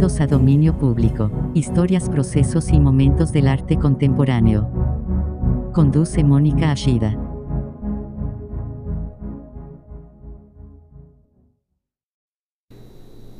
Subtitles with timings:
[0.00, 4.66] Bienvenidos a Dominio Público, historias, procesos y momentos del arte contemporáneo.
[5.74, 7.18] Conduce Mónica Ashida.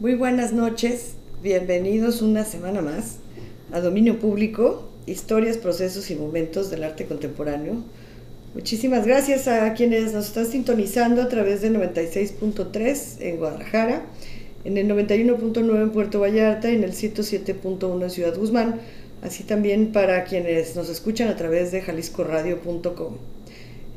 [0.01, 3.21] Muy buenas noches, bienvenidos una semana más
[3.73, 7.77] a Dominio Público, historias, procesos y momentos del arte contemporáneo.
[8.55, 14.03] Muchísimas gracias a quienes nos están sintonizando a través de 96.3 en Guadalajara,
[14.65, 18.81] en el 91.9 en Puerto Vallarta y en el 107.1 en Ciudad Guzmán,
[19.23, 23.17] así también para quienes nos escuchan a través de jaliscoradio.com.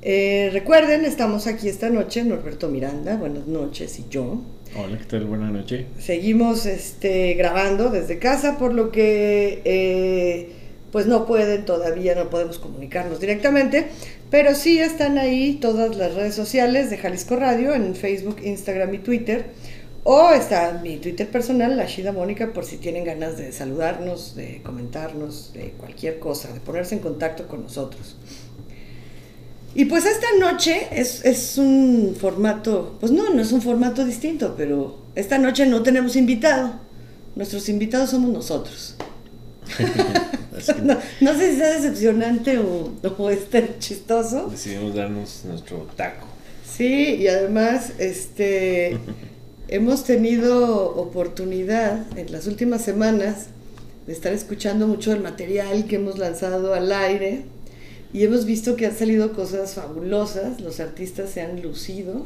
[0.02, 4.41] Eh, recuerden, estamos aquí esta noche, Norberto Miranda, buenas noches, y yo.
[4.76, 5.26] Hola, ¿qué tal?
[5.26, 5.86] Buenas noches.
[5.99, 10.50] Seguimos este, grabando desde casa, por lo que eh,
[10.91, 13.88] pues no pueden todavía, no podemos comunicarnos directamente,
[14.30, 18.97] pero sí están ahí todas las redes sociales de Jalisco Radio, en Facebook, Instagram y
[18.97, 19.45] Twitter.
[20.06, 24.62] O está mi Twitter personal, la Shida Mónica, por si tienen ganas de saludarnos, de
[24.62, 28.18] comentarnos, de cualquier cosa, de ponerse en contacto con nosotros.
[29.76, 34.56] Y pues esta noche es, es, un formato, pues no, no es un formato distinto,
[34.58, 36.74] pero esta noche no tenemos invitado.
[37.36, 38.96] Nuestros invitados somos nosotros.
[40.84, 43.31] no, no, sé si sea decepcionante o, o
[43.80, 44.48] chistoso.
[44.50, 46.28] Decidimos darnos nuestro taco.
[46.70, 48.98] Sí, y además, este,
[49.73, 53.47] hemos tenido oportunidad en las últimas semanas
[54.05, 57.45] de estar escuchando mucho del material que hemos lanzado al aire
[58.13, 62.23] y hemos visto que han salido cosas fabulosas, los artistas se han lucido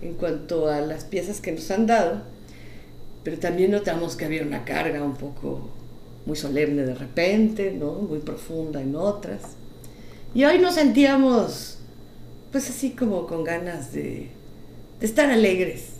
[0.00, 2.22] en cuanto a las piezas que nos han dado,
[3.22, 5.70] pero también notamos que había una carga un poco
[6.26, 7.92] muy solemne de repente, ¿no?
[7.92, 9.42] muy profunda en otras.
[10.34, 11.78] Y hoy nos sentíamos,
[12.50, 14.30] pues así como con ganas de,
[14.98, 15.91] de estar alegres,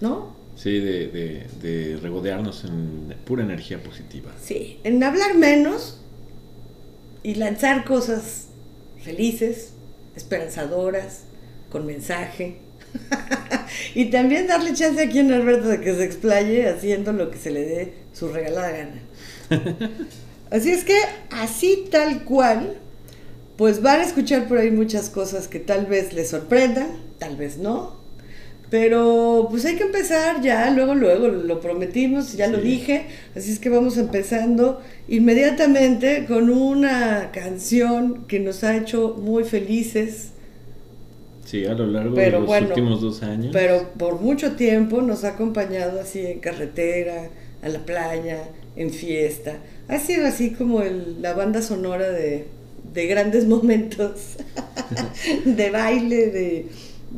[0.00, 0.34] ¿no?
[0.56, 4.32] Sí, de, de, de, regodearnos en pura energía positiva.
[4.40, 6.00] Sí, en hablar menos
[7.22, 8.46] y lanzar cosas
[9.02, 9.72] felices,
[10.14, 11.24] esperanzadoras,
[11.70, 12.58] con mensaje.
[13.96, 17.50] y también darle chance aquí a Alberto de que se explaye haciendo lo que se
[17.50, 19.02] le dé su regalada gana.
[20.50, 20.96] Así es que,
[21.30, 22.78] así tal cual,
[23.56, 27.56] pues van a escuchar por ahí muchas cosas que tal vez les sorprendan, tal vez
[27.58, 28.03] no.
[28.74, 32.50] Pero pues hay que empezar ya, luego, luego, lo prometimos, ya sí.
[32.52, 39.14] lo dije, así es que vamos empezando inmediatamente con una canción que nos ha hecho
[39.16, 40.30] muy felices.
[41.44, 43.50] Sí, a lo largo pero de los bueno, últimos dos años.
[43.52, 47.28] Pero por mucho tiempo nos ha acompañado así en carretera,
[47.62, 49.58] a la playa, en fiesta.
[49.86, 52.46] Ha sido así como el, la banda sonora de,
[52.92, 54.34] de grandes momentos,
[55.44, 56.66] de baile, de,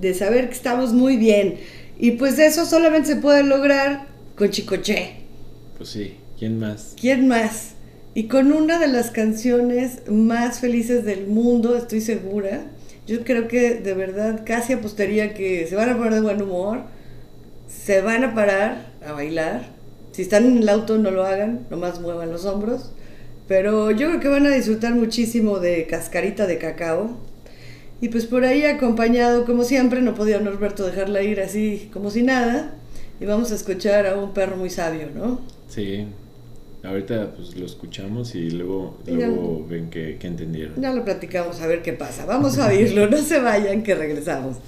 [0.01, 1.57] de, saber que estamos muy bien.
[1.99, 5.15] Y pues eso solamente se puede lograr con Chicoche.
[5.77, 6.95] Pues sí, ¿quién más?
[7.01, 7.73] ¿Quién más?
[8.15, 12.67] Y con una de las canciones más felices del mundo, estoy segura.
[13.06, 16.85] Yo creo que de verdad casi apostaría que se van a poner de buen humor,
[17.69, 19.77] se van a parar a bailar
[20.17, 22.91] si están en el auto no lo hagan, nomás muevan los hombros.
[23.49, 27.19] Pero yo creo que van a disfrutar muchísimo de cascarita de cacao.
[28.01, 32.23] Y pues por ahí acompañado, como siempre, no podía Norberto dejarla ir así como si
[32.23, 32.75] nada.
[33.21, 35.41] Y vamos a escuchar a un perro muy sabio, ¿no?
[35.69, 36.06] Sí.
[36.83, 40.81] Ahorita pues lo escuchamos y luego, luego ya, ven que, que entendieron.
[40.81, 42.27] Ya lo platicamos a ver qué pasa.
[42.27, 44.59] Vamos a oírlo, no se vayan que regresamos.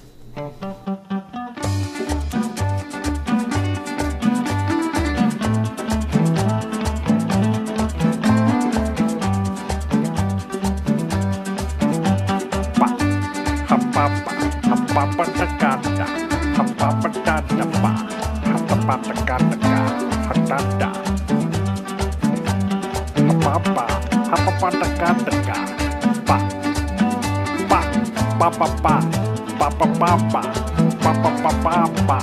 [32.06, 32.17] pá.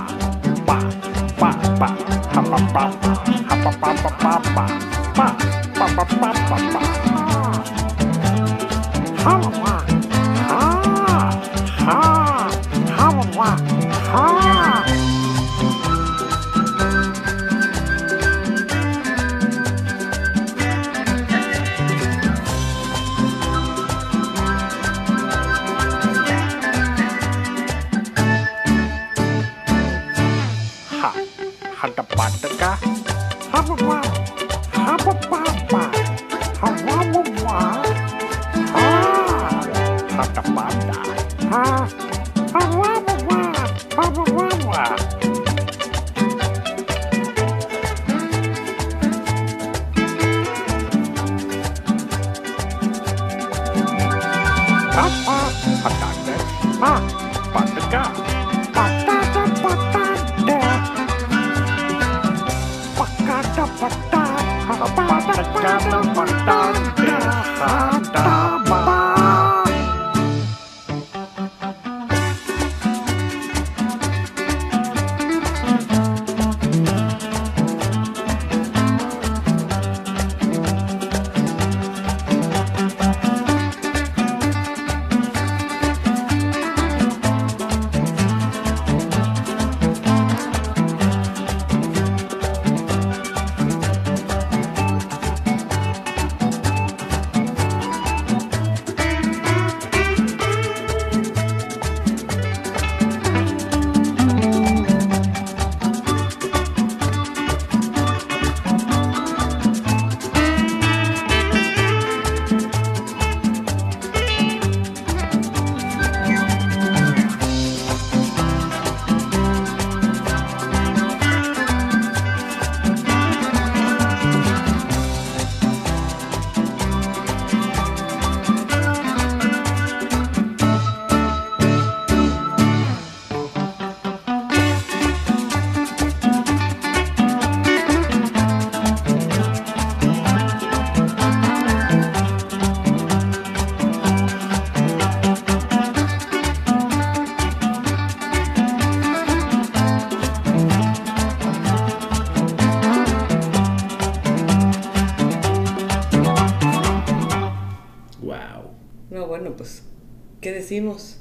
[160.66, 161.18] Decimos?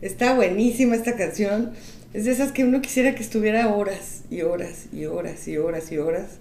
[0.00, 1.72] Está buenísima esta canción.
[2.14, 5.92] Es de esas que uno quisiera que estuviera horas y horas y horas y horas
[5.92, 6.38] y horas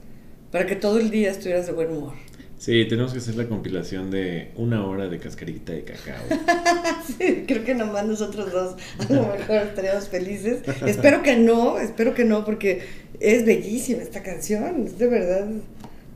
[0.49, 2.13] para que todo el día estuvieras de buen humor.
[2.57, 6.23] Sí, tenemos que hacer la compilación de una hora de cascarita de cacao.
[7.07, 10.61] sí, creo que nomás nosotros dos a lo mejor estaríamos felices.
[10.85, 12.83] espero que no, espero que no, porque
[13.19, 15.47] es bellísima esta canción, es de verdad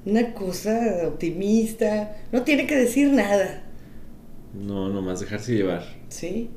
[0.06, 3.67] una cosa optimista, no tiene que decir nada.
[4.53, 5.83] No, nomás dejarse llevar.
[6.09, 6.49] Sí.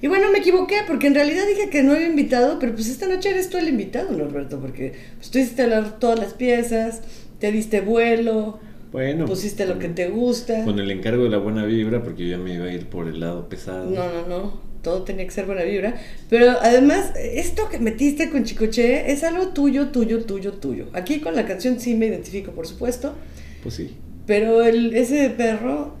[0.00, 3.08] Y bueno, me equivoqué porque en realidad dije que no había invitado, pero pues esta
[3.08, 5.66] noche eres tú el invitado, Norberto, porque pues, tú hiciste
[5.98, 7.02] todas las piezas,
[7.40, 8.60] te diste vuelo
[8.92, 9.24] bueno.
[9.24, 10.64] Pusiste lo que te gusta.
[10.64, 13.08] Con el encargo de la buena vibra, porque yo ya me iba a ir por
[13.08, 13.90] el lado pesado.
[13.90, 14.60] No, no, no.
[14.82, 15.94] Todo tenía que ser buena vibra.
[16.28, 20.88] Pero además, esto que metiste con Chicoche es algo tuyo, tuyo, tuyo, tuyo.
[20.92, 23.14] Aquí con la canción sí me identifico, por supuesto.
[23.62, 23.96] Pues sí.
[24.26, 25.96] Pero el, ese perro.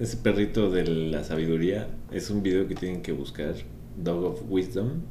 [0.00, 3.54] Ese perrito de la sabiduría es un video que tienen que buscar.
[3.96, 5.02] Dog of Wisdom.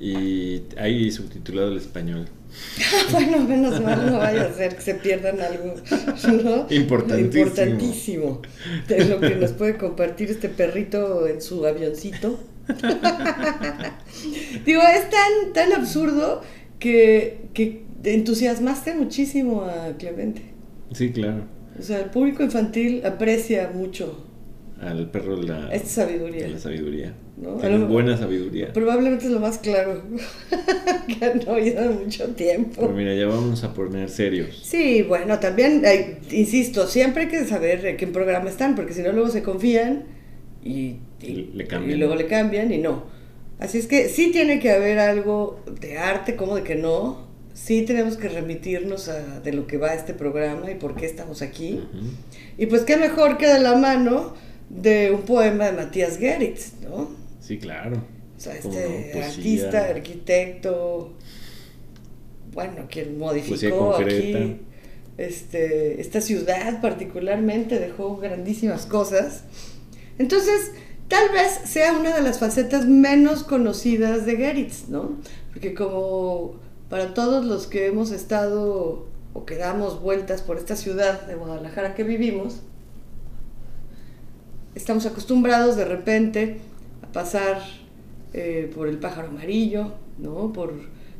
[0.00, 2.26] Y ahí subtitulado al español.
[3.12, 5.74] bueno, menos mal no vaya a ser que se pierdan algo
[6.42, 6.66] ¿no?
[6.70, 7.42] importantísimo.
[7.42, 8.42] importantísimo
[8.88, 12.40] de lo que nos puede compartir este perrito en su avioncito.
[14.64, 16.40] Digo, es tan, tan absurdo
[16.78, 20.42] que, que entusiasmaste muchísimo a Clemente.
[20.92, 21.59] Sí, claro.
[21.80, 24.26] O sea, el público infantil aprecia mucho
[24.80, 26.48] al perro la, Esta sabiduría.
[26.48, 27.14] la sabiduría.
[27.36, 27.86] ¿no?
[27.86, 28.72] buena sabiduría.
[28.72, 30.02] Probablemente es lo más claro
[31.06, 32.80] que han oído en mucho tiempo.
[32.80, 34.60] Pero mira, ya vamos a poner serios.
[34.62, 35.82] Sí, bueno, también,
[36.30, 40.04] insisto, siempre hay que saber en qué programa están, porque si no luego se confían
[40.64, 41.96] y, y, le cambian.
[41.96, 43.04] y luego le cambian y no.
[43.58, 47.29] Así es que sí tiene que haber algo de arte, como de que no.
[47.54, 51.42] Sí tenemos que remitirnos a, de lo que va este programa y por qué estamos
[51.42, 51.80] aquí.
[52.56, 54.34] Y pues qué mejor que de la mano
[54.68, 57.10] de un poema de Matías Geritz, ¿no?
[57.40, 57.96] Sí, claro.
[58.36, 61.14] O sea, este artista, arquitecto,
[62.52, 64.60] bueno, quien modificó aquí
[65.18, 69.44] este, esta ciudad particularmente, dejó grandísimas cosas.
[70.18, 70.72] Entonces,
[71.08, 75.18] tal vez sea una de las facetas menos conocidas de Geritz, ¿no?
[75.52, 76.54] Porque como
[76.90, 81.94] para todos los que hemos estado o que damos vueltas por esta ciudad de Guadalajara
[81.94, 82.60] que vivimos,
[84.74, 86.58] estamos acostumbrados de repente
[87.02, 87.62] a pasar
[88.34, 90.52] eh, por el pájaro amarillo, ¿no?
[90.52, 90.74] Por,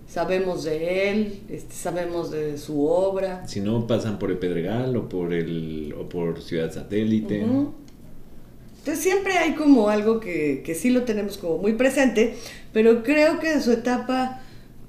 [0.08, 3.46] sabemos de él, este, sabemos de su obra.
[3.46, 7.42] Si no, pasan por el Pedregal o por, el, o por Ciudad Satélite.
[7.42, 12.34] Entonces siempre hay como algo que, que sí lo tenemos como muy presente,
[12.72, 14.40] pero creo que en su etapa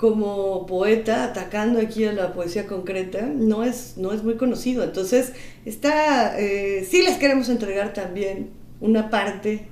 [0.01, 4.83] como poeta, atacando aquí a la poesía concreta, no es, no es muy conocido.
[4.83, 9.67] Entonces, está, eh, sí les queremos entregar también una parte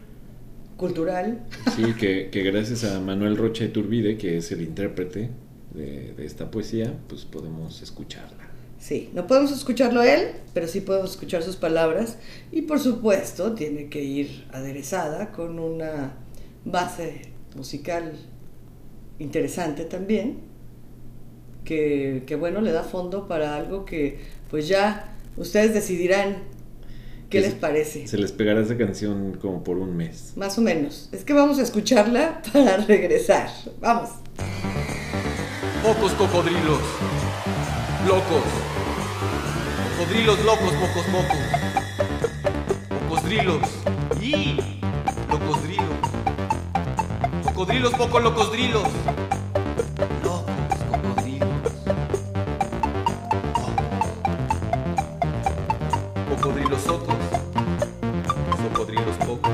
[0.77, 1.48] cultural.
[1.75, 5.31] Sí, que, gracias a Manuel Rocha Turbide, que es el intérprete
[5.74, 8.51] de, esta poesía, pues podemos escucharla.
[8.77, 12.19] Sí, no podemos escucharlo él, pero sí podemos escuchar sus palabras.
[12.51, 16.13] Y por supuesto, tiene que ir aderezada con una
[16.65, 17.21] base
[17.55, 18.13] musical
[19.19, 20.39] interesante también,
[21.65, 24.17] que, bueno, le da fondo para algo que
[24.49, 26.38] pues ya ustedes decidirán
[27.29, 28.07] qué les parece.
[28.07, 30.33] Se les pegará esa canción como por un mes.
[30.35, 31.09] Más o menos.
[31.11, 33.49] Es que vamos a escucharla para regresar.
[33.79, 34.09] Vamos.
[35.83, 36.79] Pocos cocodrilos.
[38.07, 38.43] Locos.
[39.99, 41.38] Cocodrilos locos, pocos pocos.
[43.09, 43.61] Cocodrilos.
[44.21, 44.57] ¡Y!
[45.29, 45.88] Locodrilos
[47.59, 48.83] cocodrilos, pocos locos drilos.
[50.23, 50.53] Locos
[50.89, 51.49] cocodrilos.
[53.53, 53.99] Pocos.
[56.29, 57.15] Cocodrilos socos.
[58.63, 59.51] Socodrilos pocos.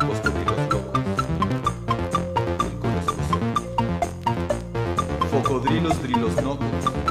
[0.00, 0.98] Cocodrilos locos.
[5.30, 6.02] Cocodrilos socos.
[6.02, 7.03] Drilos nocos.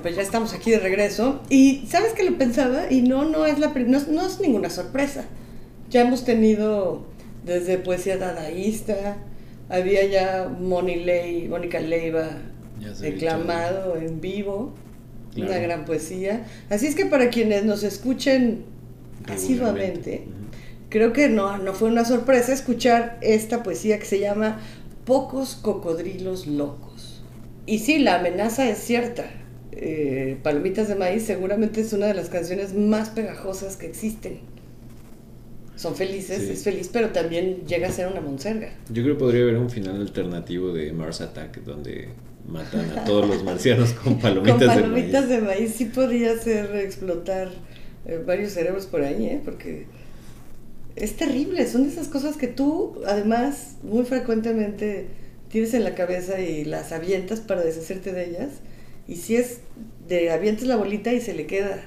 [0.00, 1.40] Bueno, pues ya estamos aquí de regreso.
[1.50, 2.90] Y ¿sabes qué lo pensaba?
[2.90, 5.24] Y no, no es, la, no, no es ninguna sorpresa.
[5.90, 7.04] Ya hemos tenido
[7.44, 9.18] desde poesía dadaísta,
[9.68, 12.28] había ya Moni Ley, Mónica Leiva
[13.00, 14.72] declamado en vivo,
[15.34, 15.50] Claro.
[15.52, 16.44] una gran poesía.
[16.70, 18.64] Así es que para quienes nos escuchen
[19.28, 20.34] asiduamente, Ujú.
[20.88, 24.58] creo que no, no fue una sorpresa escuchar esta poesía que se llama
[25.04, 27.22] Pocos cocodrilos locos.
[27.66, 29.24] Y sí, la amenaza es cierta.
[29.72, 34.40] Eh, Palomitas de maíz seguramente es una de las canciones más pegajosas que existen.
[35.76, 36.52] Son felices, Sí.
[36.52, 38.70] es feliz, pero también llega a ser una monserga.
[38.92, 42.08] Yo creo que podría haber un final alternativo de Mars Attack donde
[42.46, 46.74] matan a todos los marcianos con palomitas, Con palomitas de de maíz sí podría hacer
[46.76, 47.48] explotar
[48.06, 49.40] eh, varios cerebros por ahí, ¿eh?
[49.44, 49.86] porque
[50.96, 51.66] es terrible.
[51.66, 55.06] Son de esas cosas que tú, además, muy frecuentemente
[55.48, 58.48] tienes en la cabeza y las avientas para deshacerte de ellas.
[59.08, 59.60] Y si es
[60.08, 61.82] de avientas la bolita y se le queda.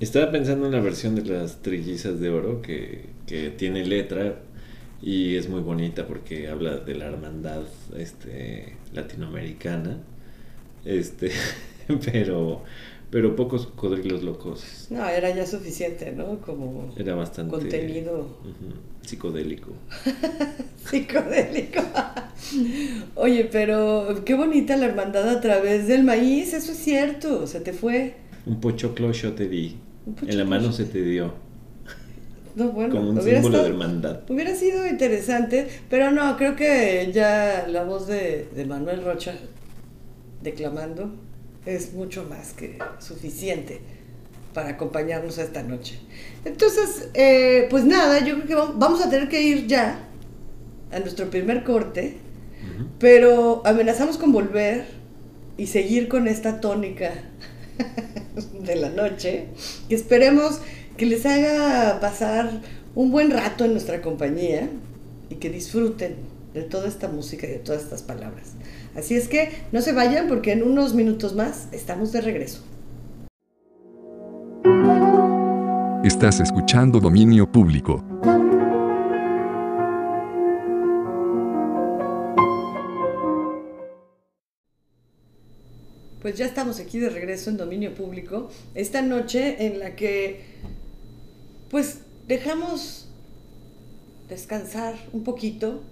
[0.00, 4.40] Estaba pensando en la versión de las trillizas de oro que, que tiene letra
[5.00, 7.62] y es muy bonita porque habla de la hermandad
[7.96, 9.98] este, latinoamericana.
[10.84, 11.30] Este,
[12.12, 12.64] pero,
[13.10, 14.86] pero pocos cocodrilos locos.
[14.90, 16.40] No, era ya suficiente, ¿no?
[16.40, 18.26] Como Era bastante contenido
[19.02, 19.72] psicodélico.
[20.84, 21.80] psicodélico.
[23.14, 27.72] Oye, pero qué bonita la hermandad a través del maíz, eso es cierto, se te
[27.72, 28.16] fue.
[28.44, 29.76] Un pochoclo yo te di.
[30.26, 31.32] En la mano se te dio.
[32.54, 34.20] No, bueno, como un hubiera símbolo de hermandad.
[34.28, 39.34] Hubiera sido interesante, pero no, creo que ya la voz de, de Manuel Rocha
[40.42, 41.12] declamando
[41.68, 43.80] es mucho más que suficiente
[44.54, 45.98] para acompañarnos esta noche.
[46.44, 49.98] Entonces, eh, pues nada, yo creo que vam- vamos a tener que ir ya
[50.90, 52.16] a nuestro primer corte,
[52.98, 54.86] pero amenazamos con volver
[55.58, 57.12] y seguir con esta tónica
[58.64, 59.46] de la noche,
[59.88, 60.60] que esperemos
[60.96, 62.60] que les haga pasar
[62.94, 64.68] un buen rato en nuestra compañía
[65.30, 66.16] y que disfruten
[66.58, 68.52] de toda esta música y de todas estas palabras.
[68.96, 72.62] Así es que no se vayan porque en unos minutos más estamos de regreso.
[76.04, 78.04] Estás escuchando Dominio Público.
[86.20, 90.42] Pues ya estamos aquí de regreso en dominio público, esta noche en la que
[91.70, 93.08] pues dejamos
[94.28, 95.82] descansar un poquito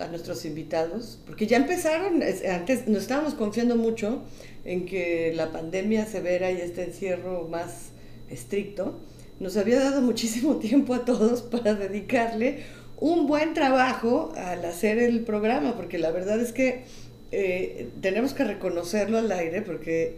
[0.00, 4.22] a nuestros invitados, porque ya empezaron, es- antes nos estábamos confiando mucho
[4.64, 7.90] en que la pandemia severa y este encierro más
[8.30, 8.98] estricto
[9.38, 12.64] nos había dado muchísimo tiempo a todos para dedicarle
[12.98, 16.84] un buen trabajo al hacer el programa, porque la verdad es que
[17.32, 20.16] eh, tenemos que reconocerlo al aire, porque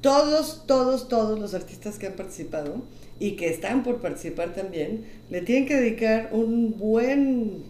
[0.00, 2.82] todos, todos, todos los artistas que han participado
[3.20, 7.62] y que están por participar también, le tienen que dedicar un buen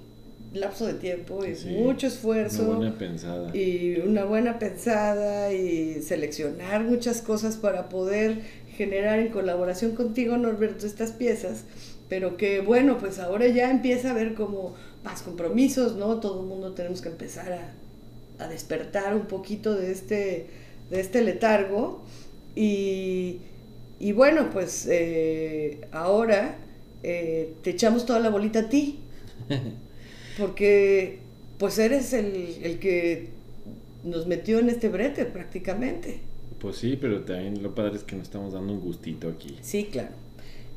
[0.55, 3.57] lapso de tiempo y Sí, mucho esfuerzo Una buena pensada.
[3.57, 8.41] y una buena pensada y seleccionar muchas cosas para poder
[8.77, 11.65] generar en colaboración contigo, Norberto, estas piezas,
[12.09, 14.75] pero que bueno, pues ahora ya empieza a haber como
[15.05, 16.21] más compromisos, ¿no?
[16.21, 20.47] Todo el mundo tenemos que empezar a, a despertar un poquito de este,
[20.91, 22.03] de este letargo
[22.55, 23.39] y,
[23.99, 26.57] y bueno, pues eh, ahora
[27.03, 28.99] eh, te echamos toda la bolita a ti,
[30.37, 31.19] porque
[31.59, 33.29] pues eres el, el que
[34.05, 36.21] nos metió en este brete prácticamente.
[36.61, 39.57] Pues sí, pero también lo padre es que nos estamos dando un gustito aquí.
[39.63, 40.15] Sí, claro.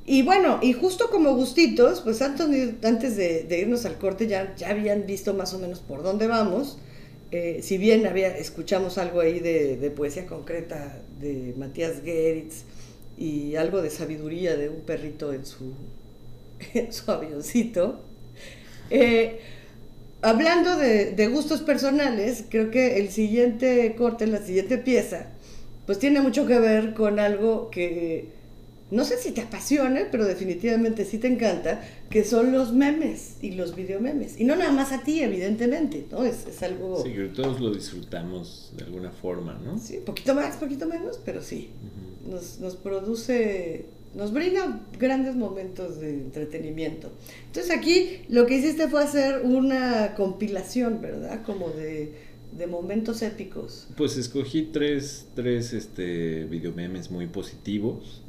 [0.05, 2.47] Y bueno, y justo como gustitos, pues antes,
[2.83, 6.27] antes de, de irnos al corte ya, ya habían visto más o menos por dónde
[6.27, 6.79] vamos.
[7.31, 12.63] Eh, si bien había, escuchamos algo ahí de, de poesía concreta de Matías Geritz
[13.19, 15.73] y algo de sabiduría de un perrito en su,
[16.73, 17.99] en su avioncito.
[18.89, 19.39] Eh,
[20.21, 25.27] hablando de, de gustos personales, creo que el siguiente corte, la siguiente pieza,
[25.85, 28.37] pues tiene mucho que ver con algo que
[28.91, 33.51] no sé si te apasiona, pero definitivamente sí te encanta, que son los memes y
[33.51, 34.39] los videomemes.
[34.39, 36.23] Y no nada más a ti, evidentemente, ¿no?
[36.25, 39.77] Es, es algo, Sí, que todos lo disfrutamos de alguna forma, ¿no?
[39.77, 41.69] sí, poquito más, poquito menos, pero sí.
[42.59, 47.11] Nos produce nos brinda grandes momentos de entretenimiento.
[47.47, 51.43] Entonces aquí lo que hiciste fue hacer una compilación, ¿verdad?
[51.43, 52.11] Como de,
[52.57, 53.87] de momentos épicos.
[53.95, 58.23] Pues escogí tres, tres este, videomemes muy positivos,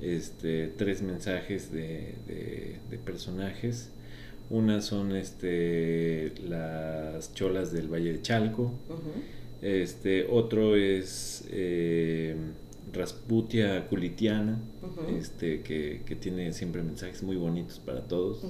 [0.00, 3.90] este, tres mensajes de, de- de personajes.
[4.50, 8.72] Una son este, las cholas del Valle de Chalco.
[9.62, 12.36] Este, otro es eh,
[12.94, 14.58] Rasputia Culitiana,
[15.18, 18.44] este, que, que tiene siempre mensajes muy bonitos para todos.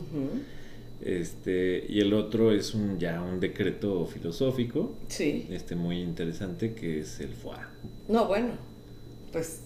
[1.03, 5.47] Este, y el otro es un ya un decreto filosófico, Sí.
[5.51, 7.69] este muy interesante que es el FUA.
[8.09, 8.53] No, bueno,
[9.33, 9.61] pues,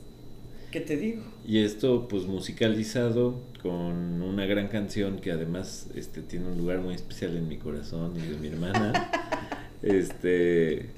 [0.72, 1.22] ¿qué te digo?
[1.46, 6.94] Y esto pues musicalizado con una gran canción que además este tiene un lugar muy
[6.94, 9.10] especial en mi corazón y de mi hermana.
[9.82, 10.90] este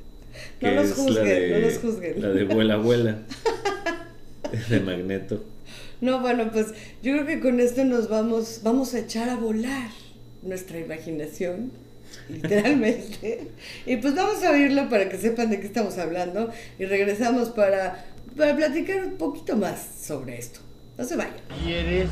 [0.61, 2.21] No los juzguen, no los juzguen.
[2.23, 3.19] La de Vuela Vuela
[4.69, 5.45] de Magneto.
[6.01, 6.69] No, bueno, pues
[7.03, 9.91] yo creo que con esto nos vamos, vamos a echar a volar
[10.43, 11.71] nuestra imaginación,
[12.29, 13.49] literalmente.
[13.87, 18.07] y pues vamos a oírlo para que sepan de qué estamos hablando y regresamos para,
[18.37, 20.61] para platicar un poquito más sobre esto.
[20.97, 21.35] No se vayan.
[21.63, 22.09] Quieres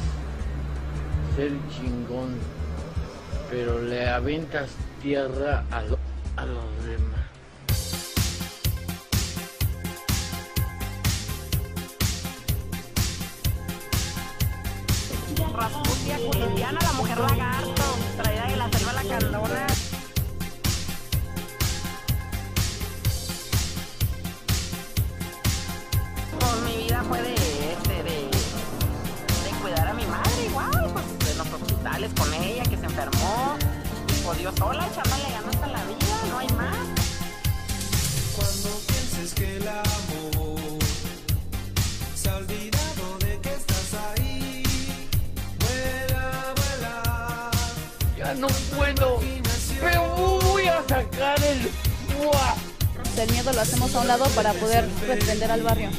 [1.37, 2.31] ser chingón,
[3.51, 4.69] pero le aventas
[5.03, 5.99] tierra a, lo-
[6.37, 7.28] a los demás.
[15.61, 17.83] Rasputia Culitiana, la mujer lagarto,
[18.17, 19.67] traída de la selva la candona.
[26.39, 28.31] Pues mi vida fue de, este, de,
[29.61, 33.57] cuidar a mi madre igual, pues en los hospitales con ella que se enfermó.
[34.09, 36.87] Y pues yo sola echándole ganas a la vida, no hay más.
[38.37, 39.69] Cuando pienses que el
[48.79, 49.21] Ya no puedo,
[49.81, 51.71] pero voy a sacar el...
[53.21, 55.91] El miedo lo hacemos a un lado para poder defender al barrio.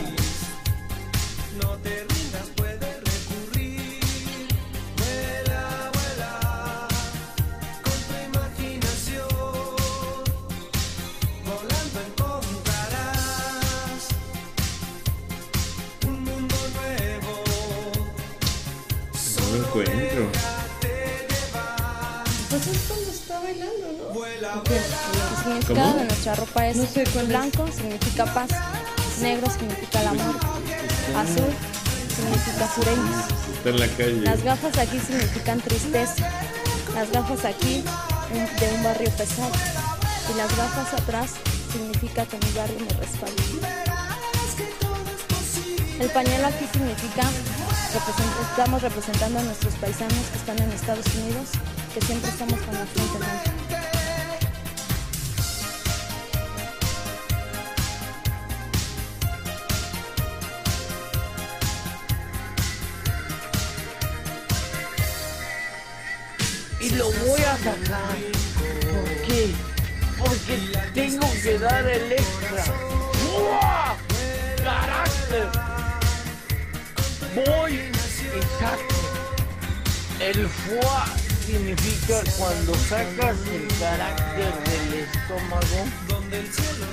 [25.69, 27.29] El significado de nuestra ropa es No sé cuál es.
[27.29, 28.49] blanco significa paz,
[29.21, 30.47] negro significa la muerte,
[31.15, 31.53] azul
[32.15, 33.25] significa sureños.
[33.53, 34.21] Está en la calle.
[34.21, 36.27] Las gafas aquí significan tristeza,
[36.95, 37.83] las gafas aquí
[38.33, 39.51] de un barrio pesado
[40.33, 41.31] y las gafas atrás
[41.71, 43.43] significa que mi barrio me respalda.
[45.99, 47.29] El pañuelo aquí significa
[48.49, 51.49] estamos representando a nuestros paisanos que están en Estados Unidos,
[51.93, 53.88] que siempre estamos con la frente en
[67.59, 69.53] ¿Por qué?
[70.17, 70.57] Porque
[70.93, 72.63] tengo que dar el extra.
[73.33, 73.97] ¡Buah!
[74.63, 75.49] ¡Carácter!
[77.35, 78.99] Voy y saco.
[80.21, 85.85] El foie significa cuando sacas el carácter del estómago.
[86.07, 86.85] donde el cielo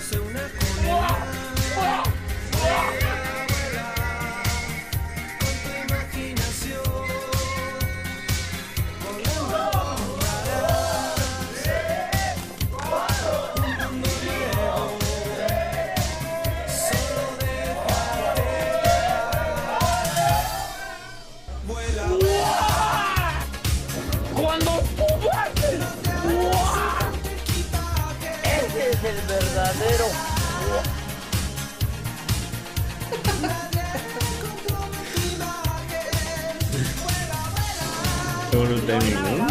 [38.86, 39.46] timing, ¿no?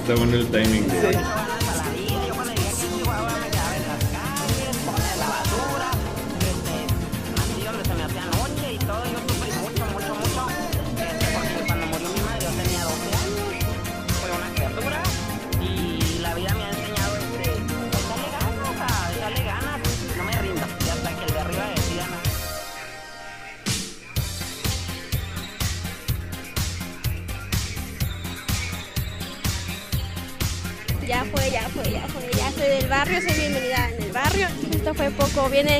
[0.00, 1.47] Está bueno el timing de...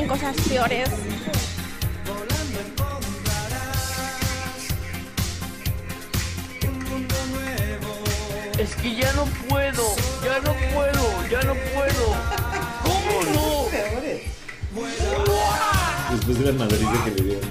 [0.09, 0.89] cosas peores.
[8.57, 9.95] Es que ya no puedo,
[10.25, 12.15] ya no puedo, ya no puedo.
[12.81, 13.67] ¿Cómo no?
[16.11, 17.49] Después de la madriza que le dieron.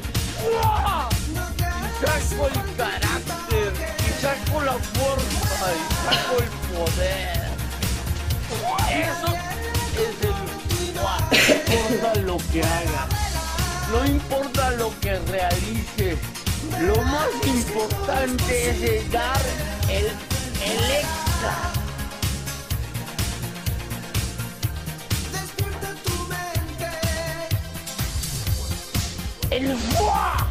[2.38, 3.72] El carácter,
[4.20, 7.48] saco la forma, y saco el poder.
[8.90, 9.47] Eso
[11.74, 13.08] importa lo que hagas,
[13.92, 16.18] no importa lo que realices.
[16.80, 19.40] Lo más importante es el dar
[19.88, 21.72] el, el extra.
[29.50, 30.46] El ¡Buah!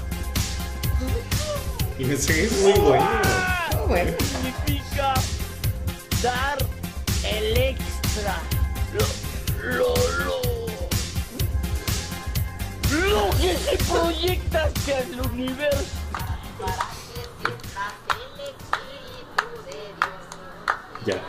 [1.99, 3.05] Y ese es muy bueno.
[3.87, 4.11] Bueno.
[4.19, 5.13] significa
[6.21, 6.66] dar
[13.09, 15.97] Lo que se proyecta hacia el universo.
[21.05, 21.21] Ya.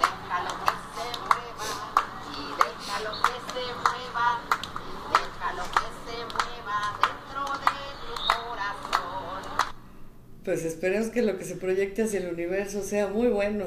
[10.44, 13.66] Pues esperemos que lo que se proyecte hacia el universo sea muy bueno.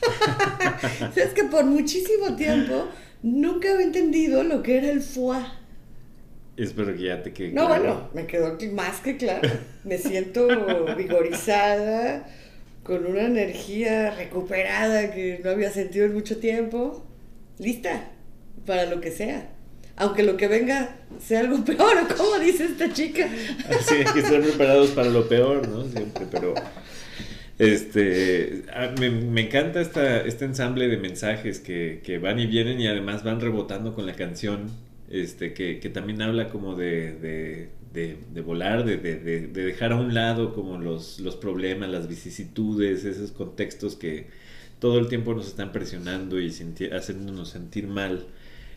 [1.16, 2.88] es que por muchísimo tiempo
[3.22, 5.59] nunca había entendido lo que era el foie.
[6.62, 7.82] Espero que ya te quede No, claro.
[7.82, 9.48] bueno, me quedó más que claro.
[9.84, 10.46] Me siento
[10.96, 12.26] vigorizada,
[12.82, 17.06] con una energía recuperada que no había sentido en mucho tiempo.
[17.58, 18.10] Lista
[18.66, 19.48] para lo que sea.
[19.96, 23.28] Aunque lo que venga sea algo peor, ¿o ¿cómo dice esta chica?
[23.86, 25.84] Sí, hay que estar preparados para lo peor, ¿no?
[25.84, 26.54] Siempre, pero.
[27.58, 28.62] Este.
[28.74, 32.86] ah, Me, me encanta esta, este ensamble de mensajes que, que van y vienen y
[32.86, 34.70] además van rebotando con la canción.
[35.10, 39.64] Este, que, que también habla como de, de, de- de volar, de, de- de- de
[39.64, 44.28] dejar a un lado como los, los problemas, las vicisitudes, esos contextos que
[44.78, 46.48] todo el tiempo nos están presionando y
[46.92, 48.26] haciéndonos sentir mal.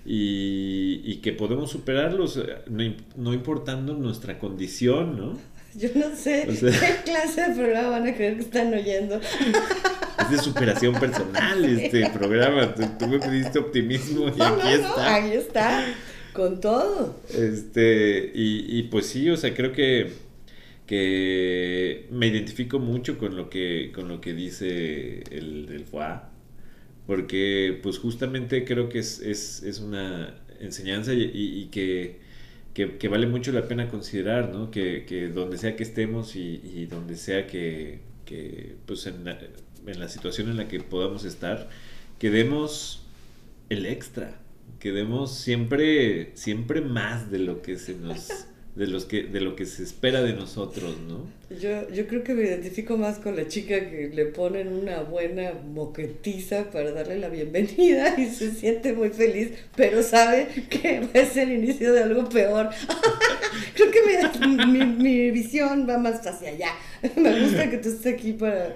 [0.05, 2.83] Y, y que podemos superarlos, eh, no,
[3.15, 5.39] no importando nuestra condición, ¿no?
[5.75, 6.71] Yo no sé O sea-
[7.03, 9.19] qué clase de programa van a creer que están oyendo.
[10.19, 12.73] Es de superación personal este programa.
[12.75, 15.13] Tú, tú me pediste optimismo y No, aquí no, está.
[15.15, 15.85] ahí está,
[16.33, 17.15] con todo.
[17.29, 20.11] Este, y, y pues sí, o sea, creo que,
[20.87, 26.31] que me identifico mucho con lo que, con lo que dice el del FUA,
[27.07, 32.19] porque pues justamente creo que es, es, es una enseñanza y, y- que,
[32.99, 34.71] que, vale mucho la pena considerar, ¿no?
[34.71, 39.39] Que, que donde sea que estemos y, y donde sea que, que pues en la,
[39.87, 41.69] en la situación en la que podamos estar,
[42.19, 43.03] que demos
[43.69, 44.39] el extra,
[44.83, 49.55] que demos siempre, siempre más de lo que se nos, de los que, de lo
[49.55, 51.25] que se espera de nosotros, ¿no?
[51.57, 55.53] Yo, yo creo que me identifico más con la chica que le ponen una buena
[55.53, 61.53] moquetiza para darle la bienvenida y se siente muy feliz, pero sabe que es el
[61.53, 62.69] inicio de algo peor.
[63.75, 66.71] creo que mi, mi, mi visión va más hacia allá.
[67.15, 68.75] Me gusta que tú estés aquí para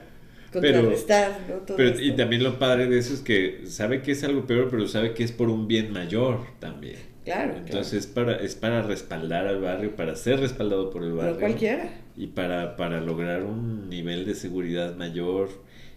[0.62, 1.56] contrarrestar, ¿no?
[1.66, 4.68] Todo Pero, y también lo padre de eso es que sabe que es algo peor,
[4.70, 6.98] pero sabe que es por un bien mayor también.
[7.26, 11.34] Claro, Entonces es para, es para respaldar al barrio, para ser respaldado por el barrio.
[11.34, 11.90] No cualquiera.
[12.16, 15.50] Y para, para lograr un nivel de seguridad mayor.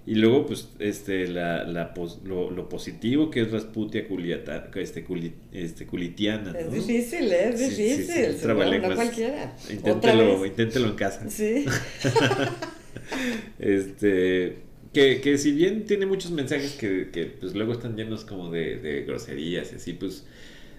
[0.07, 1.95] Y luego, pues, este, la, la
[2.25, 6.53] lo, lo positivo que es Rasputia culiata, este, culi- este, culitiana.
[6.59, 6.73] Es ¿no?
[6.73, 8.51] difícil, es Sí, sí, sí, difícil.
[8.51, 9.57] un no, no cualquiera.
[9.71, 11.31] Inténtelo, inténtelo en casa.
[11.31, 11.65] Sí.
[13.59, 14.59] Este.
[14.93, 19.05] Que, que si bien tiene muchos mensajes que, que, pues luego están llenos como de,
[19.07, 20.27] groserías y así, pues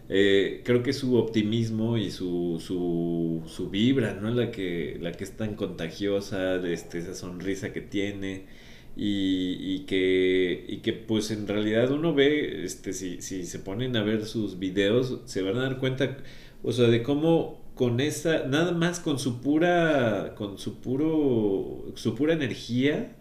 [0.09, 4.29] eh, creo que su optimismo y su, su, su vibra, ¿no?
[4.33, 8.47] La que, la que es tan contagiosa, este, esa sonrisa que tiene
[8.95, 13.95] y, y que, y que pues en realidad uno ve, este, si, si se ponen
[13.95, 16.17] a ver sus videos, se van a dar cuenta,
[16.63, 22.15] o sea, de cómo con esa, nada más con su pura, con su puro, su
[22.15, 23.15] pura energía,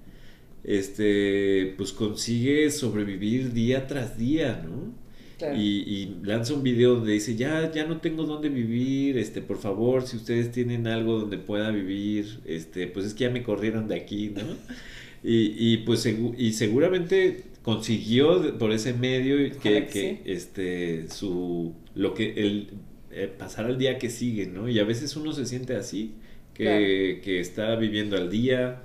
[0.64, 4.92] este, pues consigue sobrevivir día tras día, ¿no?
[5.38, 5.56] Claro.
[5.56, 9.56] Y, y lanza un video donde dice, ya, ya no tengo dónde vivir, este, por
[9.56, 13.88] favor, si ustedes tienen algo donde pueda vivir, este, pues es que ya me corrieron
[13.88, 14.42] de aquí, ¿no?
[15.22, 20.18] Y, y pues y seguramente consiguió por ese medio que, que que, sí.
[20.24, 22.68] este su lo que el
[23.10, 24.68] eh, pasar al día que sigue, ¿no?
[24.68, 26.14] Y a veces uno se siente así,
[26.54, 27.22] que, Claro.
[27.24, 28.82] que está viviendo al día,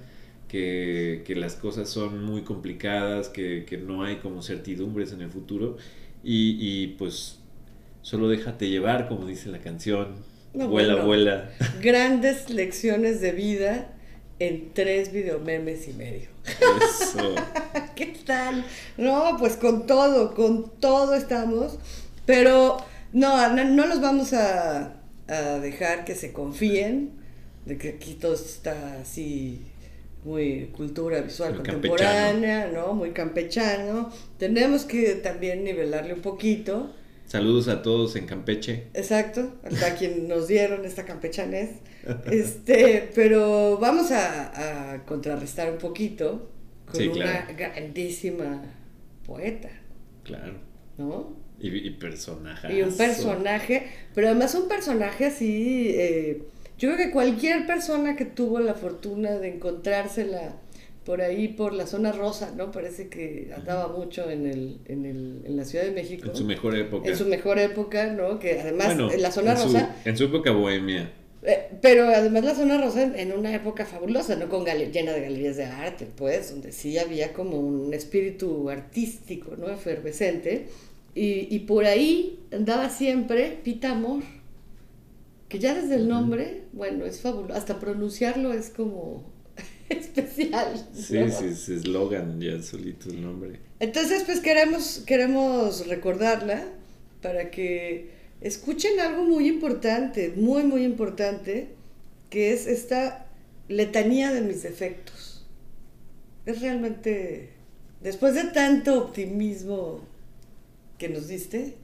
[0.47, 5.29] que, que las cosas son muy complicadas, que, que no hay como certidumbres en el
[5.29, 5.77] futuro
[6.23, 7.39] y, y, pues
[8.01, 10.15] solo déjate llevar, como dice la canción.
[10.53, 11.07] No, vuela, bueno.
[11.07, 11.51] vuela.
[11.81, 13.91] Grandes lecciones de vida
[14.39, 16.29] en tres videomemes y medio.
[16.45, 17.35] Eso.
[17.95, 18.65] ¿Qué tal?
[18.97, 21.77] No, pues con todo, con todo estamos.
[22.25, 22.77] Pero
[23.13, 24.93] no, no, no los vamos a,
[25.27, 27.11] a dejar que se confíen
[27.65, 29.61] de que aquí todo está así
[30.23, 32.93] muy cultura visual contemporánea, ¿no?
[32.93, 34.11] Muy campechano.
[34.37, 36.93] Tenemos que también nivelarle un poquito.
[37.27, 38.83] Saludos a todos en Campeche.
[38.93, 41.69] Exacto, a quien nos dieron esta campechanés.
[42.31, 46.51] Este, pero vamos a, a contrarrestar un poquito
[46.85, 47.53] con Sí, una claro.
[47.57, 48.61] grandísima
[49.25, 49.69] poeta,
[50.23, 50.53] Claro.
[50.99, 51.33] ¿no?
[51.59, 52.73] Y, y personaje.
[52.77, 56.41] Y un personaje, pero además un personaje así, eh,
[56.77, 60.57] yo creo que cualquier persona que tuvo la fortuna de encontrársela
[61.05, 62.71] por ahí, por la zona rosa, ¿no?
[62.71, 66.29] Parece que andaba mucho en, el, en, el, en la Ciudad de México.
[66.29, 67.07] En su mejor época.
[67.09, 68.39] En su mejor época, ¿no?
[68.39, 71.11] Que además Bueno, en la zona en su- rosa, en su época bohemia.
[71.43, 74.49] eh, pero además la zona rosa en, en una época fabulosa, ¿no?
[74.49, 79.69] Con llena de galerías de arte, pues, donde sí había como un espíritu artístico, ¿no?
[79.69, 80.65] Efervescente.
[81.15, 84.23] Y, y por ahí andaba siempre Pita Amor,
[85.47, 89.23] que ya desde el nombre, bueno, es fabuloso, hasta pronunciarlo es como
[89.89, 90.87] especial.
[90.93, 91.31] Sí, ¿no?
[91.31, 93.59] sí, es eslogan ya solito el nombre.
[93.79, 96.63] Entonces, pues queremos, queremos recordarla
[97.21, 101.69] para que escuchen algo muy importante, muy, muy importante,
[102.29, 103.27] que es esta
[103.67, 105.45] letanía de mis defectos.
[106.45, 107.49] Es realmente,
[108.01, 110.01] después de tanto optimismo
[110.97, 111.75] que nos diste,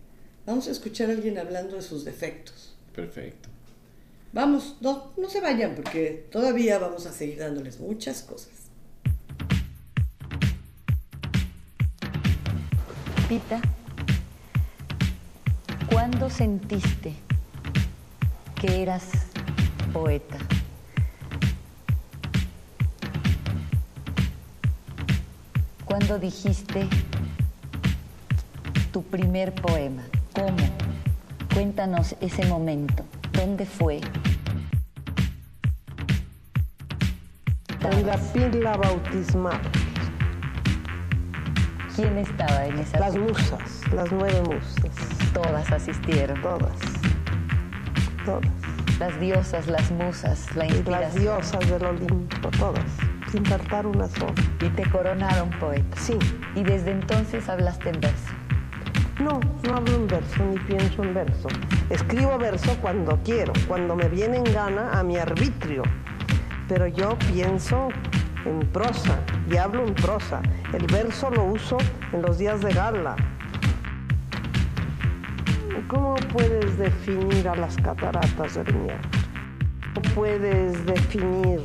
[0.46, 2.76] vamos a escuchar a alguien hablando de sus defectos.
[2.96, 3.50] Perfecto.
[4.34, 8.52] Vamos, no, no se vayan porque todavía vamos a seguir dándoles muchas cosas.
[13.28, 13.62] Pita,
[15.90, 17.14] ¿cuándo sentiste
[18.60, 19.06] que eras
[19.92, 20.38] poeta?
[25.86, 26.88] ¿Cuándo dijiste
[28.92, 30.04] tu primer poema?
[30.36, 30.58] ¿Cómo?
[31.54, 33.04] Cuéntanos ese momento.
[33.34, 34.02] ¿Dónde fue?
[37.84, 39.60] En la pila bautismal.
[41.96, 43.26] ¿Quién estaba en esa Las pila?
[43.26, 44.92] musas, las nueve musas.
[45.34, 46.42] Todas asistieron.
[46.42, 46.80] Todas.
[48.26, 48.50] Todas.
[49.00, 51.22] Las diosas, las musas, la Las inspiración.
[51.24, 52.86] diosas del Olimpo, todas.
[53.32, 54.34] Sin faltar una sola.
[54.62, 55.98] Y te coronaron poeta.
[55.98, 56.18] Sí.
[56.56, 58.32] Y desde entonces hablaste en verso.
[59.22, 61.48] No, no hablo en verso ni pienso en verso.
[61.92, 65.84] Escribo verso cuando quiero, cuando me viene en gana a mi arbitrio.
[66.68, 67.90] Pero yo pienso
[68.46, 70.42] en prosa y hablo en prosa.
[70.74, 71.78] El verso lo uso
[72.14, 73.16] en los días de gala.
[75.88, 79.10] ¿Cómo puedes definir a las cataratas del Niágara?
[79.94, 81.62] ¿Cómo puedes definir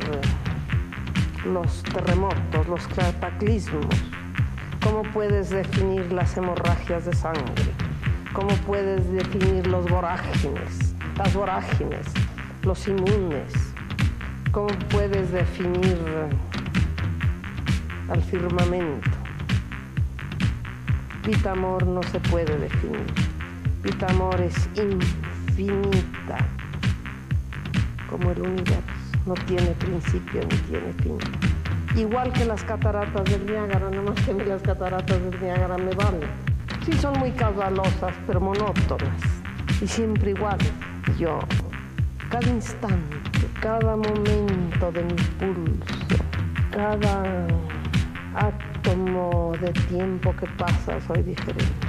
[1.47, 4.16] los terremotos, los cataclismos?
[4.83, 7.73] ¿Cómo puedes definir las hemorragias de sangre?
[8.33, 12.07] ¿Cómo puedes definir los vorágines, las vorágines,
[12.63, 13.53] los inmunes?
[14.53, 15.99] ¿Cómo puedes definir
[18.09, 19.11] al firmamento?
[21.23, 23.07] Pitamor no se puede definir.
[23.83, 26.39] Pitamor es infinita,
[28.09, 28.83] como el universo.
[29.27, 31.56] No tiene principio ni tiene fin.
[31.97, 35.79] Igual que las cataratas del Niágara, nada más que a mí las cataratas del Niágara
[35.79, 36.29] me valen.
[36.85, 39.23] Sí, son muy caudalosas, pero monótonas.
[39.81, 40.71] Y siempre iguales.
[41.19, 41.39] Yo,
[42.29, 43.17] cada instante,
[43.61, 46.23] cada momento de mi pulso,
[46.71, 47.47] cada
[48.35, 51.86] átomo de tiempo que pasa, soy diferente.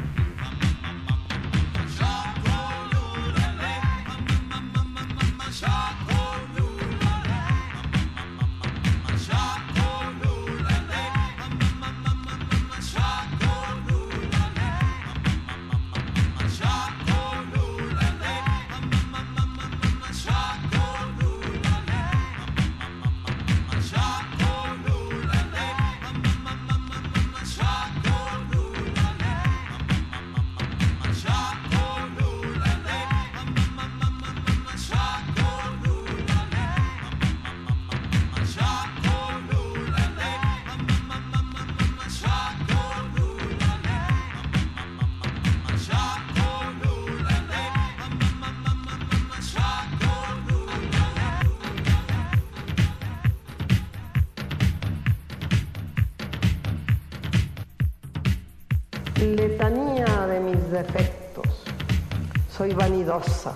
[63.08, 63.54] Vanidosa,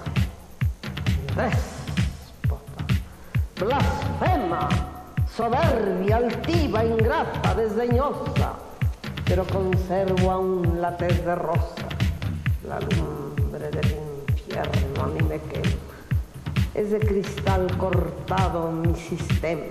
[1.35, 2.85] déspota,
[3.59, 4.69] blasfema,
[5.27, 8.53] soberbia, altiva, ingrata, desdeñosa,
[9.25, 11.89] pero conservo aún la tez de rosa.
[12.65, 13.91] La lumbre del
[14.29, 15.75] infierno a mí me quema.
[16.73, 19.65] Es de cristal cortado mi sistema.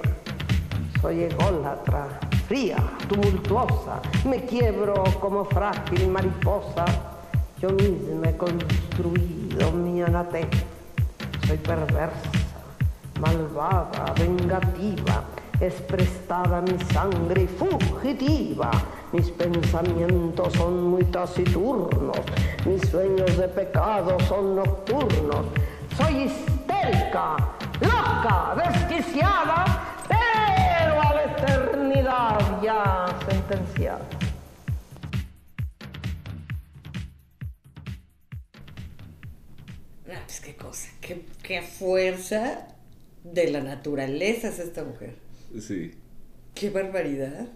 [1.01, 2.77] Soy ególatra, fría,
[3.09, 4.03] tumultuosa.
[4.27, 6.85] Me quiebro como frágil mariposa.
[7.63, 8.37] Yo misma he
[10.11, 10.51] anatema.
[11.47, 12.31] Soy perversa,
[13.21, 15.25] malvada, vengativa.
[15.61, 18.71] Es prestada mi sangre y fugitiva.
[19.13, 22.19] Mis pensamientos son muy taciturnos.
[22.65, 25.45] Mis sueños de pecado son nocturnos.
[25.97, 27.37] Soy histérica,
[27.81, 29.65] loca, desquiciada,
[30.09, 34.20] pero a la eternidad ya sentenciada.
[40.31, 42.69] Pues qué cosa, qué, qué fuerza
[43.25, 45.15] de la naturaleza es esta mujer.
[45.61, 45.91] Sí.
[46.55, 47.49] Qué barbaridad.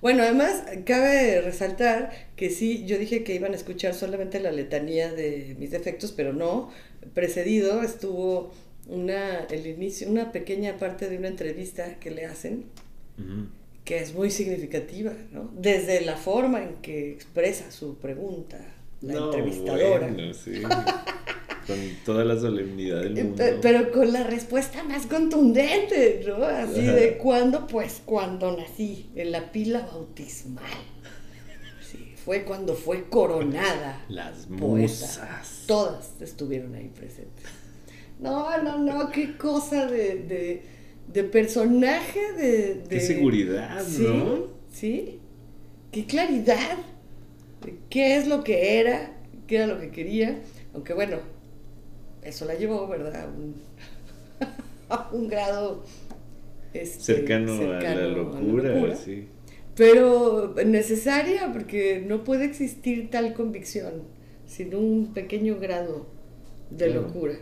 [0.00, 5.12] Bueno, además, cabe resaltar que sí, yo dije que iban a escuchar solamente la letanía
[5.12, 6.70] de mis defectos, pero no.
[7.12, 8.50] Precedido estuvo
[8.88, 12.64] una, el inicio, una pequeña parte de una entrevista que le hacen,
[13.84, 15.50] que es muy significativa, ¿no?
[15.54, 18.58] Desde la forma en que expresa su pregunta,
[19.02, 20.08] la No, entrevistadora.
[20.08, 20.62] bueno, sí.
[21.66, 23.36] Con toda la solemnidad del Eh, mundo.
[23.38, 26.44] pe- Pero con la respuesta más contundente, ¿no?
[26.44, 26.92] Así Ajá.
[26.94, 30.64] de cuándo, pues cuando nací, en la pila bautismal.
[31.90, 34.04] Sí, fue cuando fue coronada.
[34.08, 34.62] Las poeta.
[34.92, 35.64] musas.
[35.66, 37.44] Todas estuvieron ahí presentes.
[38.20, 40.62] No, no, no, qué cosa de, de,
[41.12, 44.46] de personaje, de, de- Qué seguridad, sí, ¿no?
[44.72, 45.20] Sí,
[45.90, 46.78] qué claridad.
[47.90, 49.12] ¿Qué es lo que era?
[49.46, 50.38] ¿Qué era lo que quería?
[50.74, 51.18] Aunque bueno,
[52.26, 53.24] eso la llevó, ¿verdad?
[53.24, 53.54] A un,
[54.88, 55.84] a un grado
[56.72, 58.96] este, cercano, a la locura, locura.
[58.96, 59.28] sí.
[59.74, 64.04] Pero necesaria porque no puede existir tal convicción
[64.46, 66.06] sin un pequeño grado
[66.70, 67.02] de Claro.
[67.02, 67.34] locura.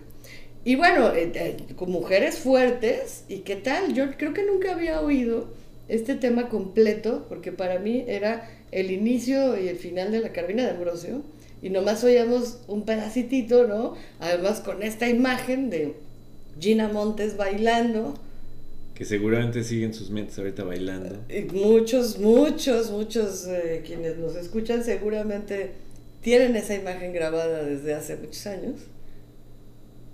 [0.65, 3.95] Y bueno, eh, eh, con mujeres fuertes, ¿y qué tal?
[3.95, 5.49] Yo creo que nunca había oído
[5.89, 10.65] este tema completo, porque para mí era el inicio y el final de la Carmina
[10.65, 11.23] de Ambrosio,
[11.65, 13.95] y nomás oíamos un pedacitito, ¿no?
[14.21, 15.95] Además con esta imagen de
[16.61, 18.13] Gina Montes bailando,
[18.95, 21.17] Que seguramente siguen sus mentes ahorita bailando.
[21.31, 25.71] y muchos, muchos, muchos eh, quienes nos escuchan seguramente
[26.21, 28.83] tienen esa imagen grabada desde hace muchos años.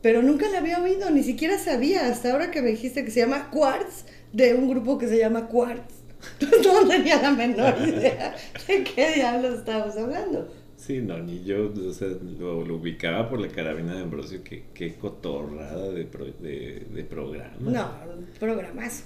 [0.02, 3.18] Pero nunca la había oído, ni siquiera sabía, hasta ahora que me dijiste que se
[3.20, 5.94] llama Quartz, de un grupo que se llama Quartz.
[6.64, 8.36] No tenía la menor idea
[8.68, 10.59] de qué diablos estábamos hablando.
[10.80, 14.64] Sí, no, ni yo, o sea, lo, lo ubicaba por la carabina de Ambrosio, que
[14.72, 17.54] qué cotorrada de, pro- de, de programa.
[17.60, 17.90] No,
[18.38, 19.04] programazo.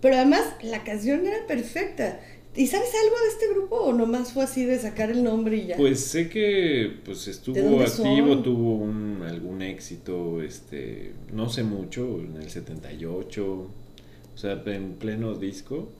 [0.00, 2.20] Pero además la canción era perfecta.
[2.54, 5.66] ¿Y sabes algo de este grupo o nomás fue así de sacar el nombre y
[5.66, 5.76] ya?
[5.76, 8.42] Pues sé que pues ¿De estuvo activo, son?
[8.42, 15.34] tuvo un, algún éxito, este, no sé mucho, en el 78, o sea, en pleno
[15.34, 15.90] disco,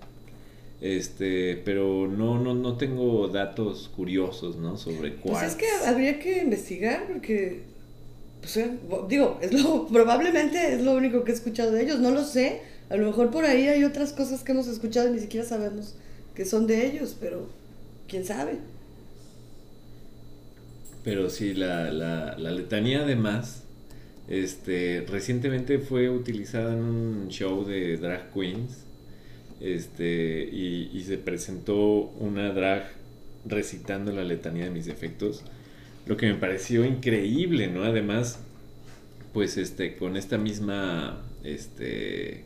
[0.80, 4.76] este, pero no, no, no tengo datos curiosos, ¿no?
[4.76, 5.42] Sobre Pues cuál.
[5.42, 7.62] es que habría que investigar porque,
[8.44, 12.10] sea, bo- digo, es lo, probablemente es lo único que he escuchado de ellos, no
[12.10, 15.20] lo sé, a lo mejor por ahí hay otras cosas que hemos escuchado y ni
[15.20, 15.96] siquiera sabemos
[16.34, 17.48] que son de ellos, pero
[18.08, 18.58] quién sabe.
[21.02, 23.64] Pero sí, la, la, la letanía además,
[24.28, 28.85] este, recientemente fue utilizada en un show de drag queens,
[29.60, 31.76] este, y, y se presentó
[32.18, 32.84] una drag
[33.46, 35.42] recitando la letanía de mis defectos,
[36.06, 37.84] lo que me pareció increíble, ¿no?
[37.84, 38.40] Además,
[39.32, 42.44] pues, este, con esta misma, este,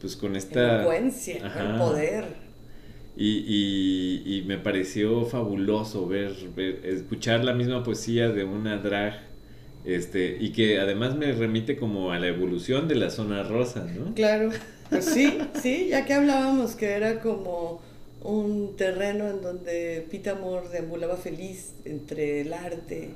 [0.00, 0.76] pues con esta...
[0.80, 1.70] Elocuencia, Ajá.
[1.72, 2.24] el poder.
[3.16, 9.20] Y, y- y me pareció fabuloso ver, ver- escuchar la misma poesía de una drag,
[9.84, 14.14] este, y que además me remite como a la evolución de la zona rosa, ¿no?
[14.14, 14.50] Claro,
[15.00, 17.80] sí, sí, ya que hablábamos que era como
[18.22, 23.10] un terreno en donde Pita Amor deambulaba feliz entre el arte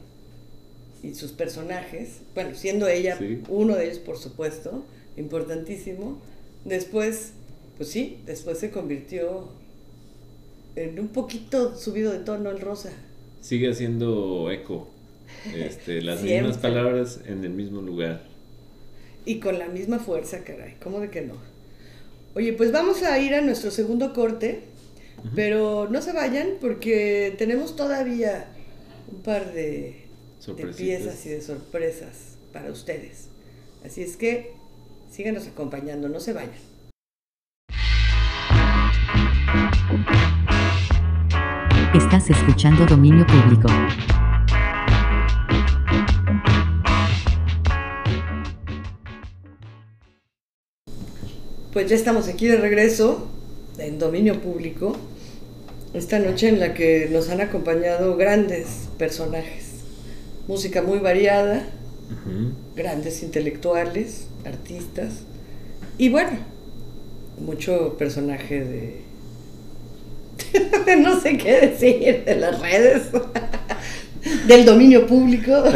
[1.03, 3.43] y sus personajes, bueno, siendo ella Sí.
[3.49, 4.85] uno de ellos, por supuesto,
[5.16, 6.18] importantísimo.
[6.64, 7.33] Después,
[7.77, 9.49] pues sí, después se convirtió
[10.77, 12.91] en un poquito subido de tono el rosa.
[13.43, 14.89] Sigue haciendo eco,
[15.55, 18.22] este, las mismas palabras en el mismo lugar.
[19.27, 21.35] Y con la misma fuerza, caray, ¿cómo de que no?
[22.37, 24.64] Oye, pues vamos a ir a nuestro segundo corte,
[25.37, 28.49] pero no se vayan porque tenemos todavía
[29.12, 30.07] un par de,
[30.45, 33.28] de piezas y de sorpresas para ustedes.
[33.85, 34.53] Así es que
[35.12, 36.51] síganos acompañando, no se vayan.
[41.95, 43.68] Estás escuchando Dominio Público.
[51.75, 53.29] Pues ya estamos aquí de regreso
[53.79, 54.97] en dominio público,
[55.93, 59.81] esta noche en la que nos han acompañado grandes personajes,
[60.47, 61.66] música muy variada,
[62.77, 65.25] grandes intelectuales, artistas
[65.99, 66.39] y bueno,
[67.45, 69.01] mucho personaje de...
[70.99, 73.03] no sé qué decir, de las redes,
[74.47, 75.64] del dominio público.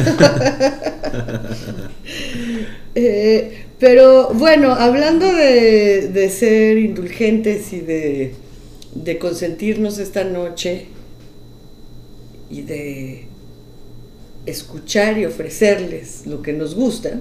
[2.94, 8.34] Eh, pero bueno, hablando de, de ser indulgentes y de,
[8.94, 10.86] de consentirnos esta noche
[12.50, 13.26] y de
[14.46, 17.20] escuchar y ofrecerles lo que nos gusta,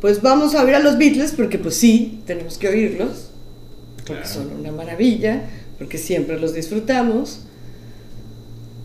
[0.00, 3.30] pues vamos a oír a los Beatles porque pues sí, tenemos que oírlos,
[4.06, 5.42] porque son una maravilla,
[5.78, 7.42] porque siempre los disfrutamos.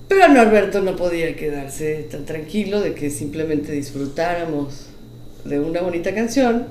[0.08, 4.91] Pero Norberto no podía quedarse tan tranquilo de que simplemente disfrutáramos
[5.46, 6.66] de una bonita canción,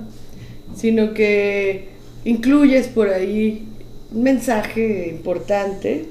[0.76, 1.88] sino que
[2.24, 3.66] incluyes por ahí
[4.12, 6.06] un mensaje importante.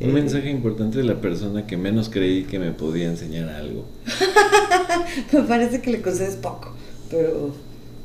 [0.00, 3.84] Un mensaje importante de la persona que menos creí que me podía enseñar algo.
[5.32, 6.74] Me parece que le concedes poco,
[7.10, 7.52] pero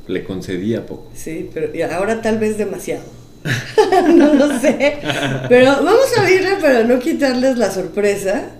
[0.06, 1.10] Le concedía poco.
[1.14, 3.04] sí, pero y ahora tal vez demasiado.
[4.14, 4.98] no lo sé.
[5.48, 8.50] Pero vamos a oírle para no quitarles la sorpresa.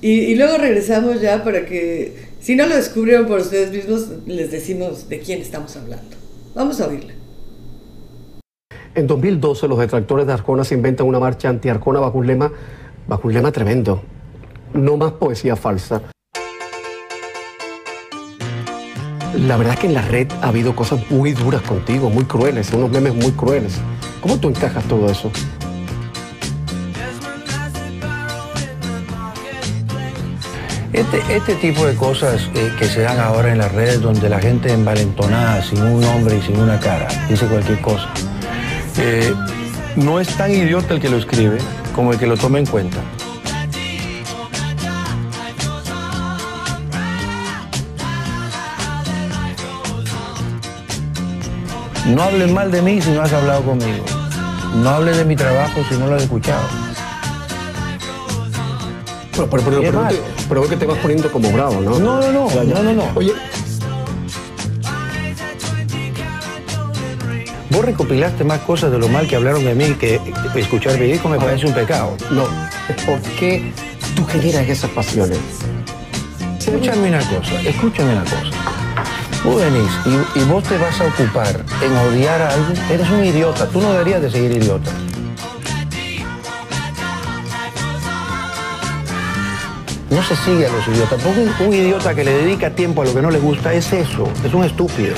[0.00, 4.50] Y, y luego regresamos ya para que, si no lo descubrieron por ustedes mismos, les
[4.50, 6.16] decimos de quién estamos hablando.
[6.54, 7.14] Vamos a oírle.
[8.94, 12.50] En 2012 los detractores de Arjona se inventan una marcha anti-Arjona bajo un lema,
[13.06, 14.02] bajo un lema tremendo.
[14.72, 16.02] No más poesía falsa.
[19.46, 22.72] La verdad es que en la red ha habido cosas muy duras contigo, muy crueles,
[22.72, 23.74] unos memes muy crueles.
[24.22, 25.30] ¿Cómo tú encajas todo eso?
[30.96, 34.40] Este, este tipo de cosas eh, que se dan ahora en las redes donde la
[34.40, 38.08] gente envalentonada, sin un nombre y sin una cara, dice cualquier cosa,
[38.96, 39.34] eh,
[39.96, 41.58] no es tan idiota el que lo escribe
[41.94, 42.96] como el que lo toma en cuenta.
[52.06, 54.02] No hables mal de mí si no has hablado conmigo.
[54.76, 56.66] No hables de mi trabajo si no lo has escuchado.
[59.32, 61.98] Pero, pero, pero, pero, pero veo que te vas poniendo como bravo, ¿no?
[61.98, 63.10] No, no, no, no, no, no.
[63.14, 63.32] Oye,
[67.76, 70.18] Vos recopilaste más cosas de lo mal que hablaron de mí que
[70.54, 72.16] escuchar Virico me parece un pecado.
[72.30, 72.44] no,
[73.04, 73.70] ¿por qué
[74.14, 75.38] tú generas esas pasiones?
[76.58, 78.50] Escúchame una cosa, escúchame una cosa.
[79.44, 83.24] Vos venís y, y vos te vas a ocupar en odiar a alguien, eres un
[83.24, 84.90] idiota, tú no deberías de seguir idiota.
[90.16, 93.12] No se sigue a los idiotas, porque un, idiota que le dedica tiempo a lo
[93.12, 95.14] que no le gusta es eso, es un estúpido.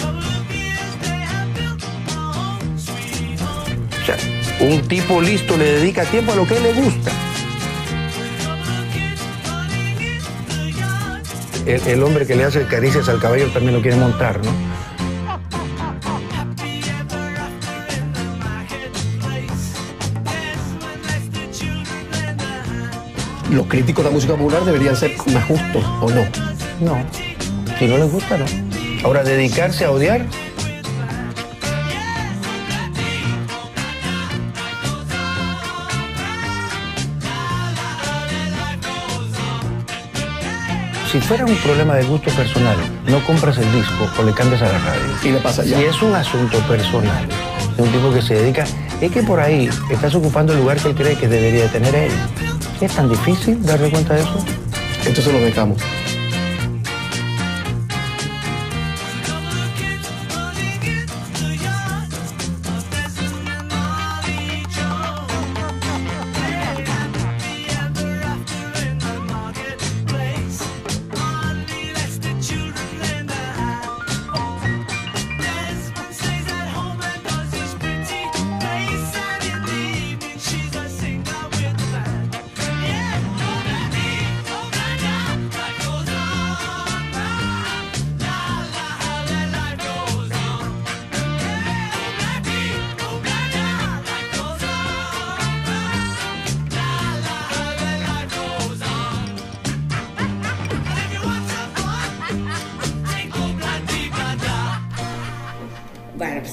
[4.03, 4.16] O sea,
[4.59, 7.12] un tipo listo le dedica tiempo a lo que le gusta.
[11.64, 14.51] El, el hombre que le hace caricias al caballo también lo quiere montar, ¿no?
[23.51, 26.24] Los críticos de la música popular deberían ser más justos, ¿o no?
[26.80, 26.99] No.
[27.78, 28.44] Si no les gusta, no.
[29.05, 30.26] Ahora, dedicarse a odiar.
[41.11, 42.76] Si fuera un problema de gusto personal,
[43.07, 45.01] no compras el disco o le cambias a la radio.
[45.24, 45.78] Y le pasa ya.
[45.78, 47.26] Si es un asunto personal,
[47.78, 48.66] de un tipo que se dedica,
[49.01, 51.94] es que por ahí estás ocupando el lugar que él cree que debería de tener
[51.94, 52.12] él.
[52.81, 54.39] ¿Es tan difícil darle cuenta de eso?
[55.05, 55.79] Entonces lo dejamos.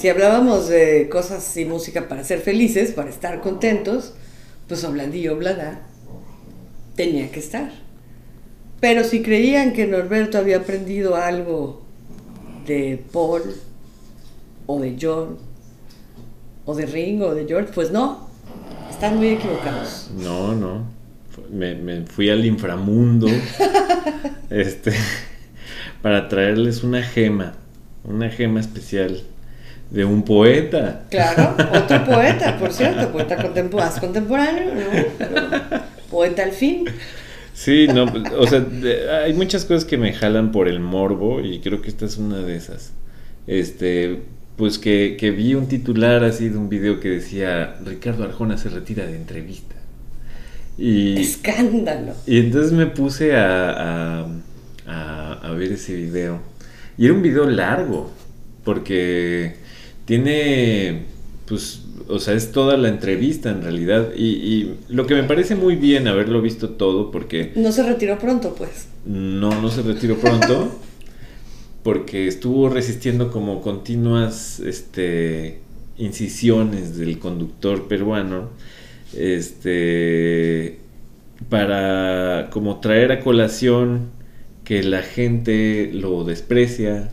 [0.05, 4.13] Si hablábamos de cosas y música para ser felices, para estar contentos,
[4.67, 5.81] pues Oblandío Oblada
[6.95, 7.71] tenía que estar.
[8.79, 11.81] Pero si creían que Norberto había aprendido algo
[12.67, 13.41] de Paul,
[14.67, 15.39] o de John,
[16.65, 18.29] o de Ringo, o de George, pues no,
[18.91, 20.11] están muy equivocados.
[20.19, 20.85] No, no.
[21.51, 23.25] Me, me fui al inframundo
[24.51, 24.91] este,
[26.03, 27.55] para traerles una gema,
[28.03, 29.23] una gema especial
[29.91, 31.03] de un poeta.
[31.09, 34.81] Claro, otro poeta, por cierto, poeta contemporáneo, contemporáneo, ¿no?
[35.17, 35.41] Pero
[36.09, 36.85] poeta al fin.
[37.53, 38.05] Sí, no,
[38.37, 38.65] o sea,
[39.23, 42.39] hay muchas cosas que me jalan por el morbo y creo que esta es una
[42.39, 42.91] de esas.
[43.47, 44.21] Este,
[44.57, 48.69] pues que, que vi un titular así de un video que decía Ricardo Arjona se
[48.69, 49.75] retira de entrevista.
[50.77, 52.13] Y, Escándalo.
[52.27, 54.27] y entonces me puse a, a,
[54.87, 56.39] a- a ver ese video.
[56.97, 58.11] Y era un video largo,
[58.65, 59.55] porque
[60.05, 61.03] tiene,
[61.47, 64.09] pues, o sea, es toda la entrevista en realidad.
[64.15, 68.17] Y, y lo que me parece muy bien haberlo visto todo, porque No se retiró
[68.19, 68.87] pronto, pues.
[69.05, 70.79] no, no se retiró pronto,
[71.83, 75.59] porque estuvo resistiendo como continuas este,
[75.97, 78.49] incisiones del conductor peruano,
[79.13, 80.79] este,
[81.49, 84.09] para como traer a colación
[84.63, 87.11] que la gente lo desprecia,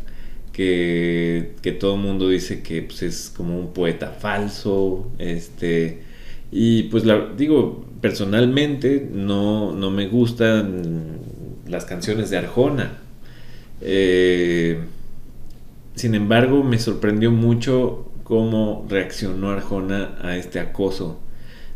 [0.52, 6.02] que, que todo mundo dice que pues, es como un poeta falso, este,
[6.50, 7.04] y pues
[7.36, 11.18] digo, personalmente no, no me gustan
[11.66, 12.98] las canciones de Arjona.
[13.80, 14.78] Eh,
[15.94, 21.20] sin embargo, me sorprendió mucho cómo reaccionó Arjona a este acoso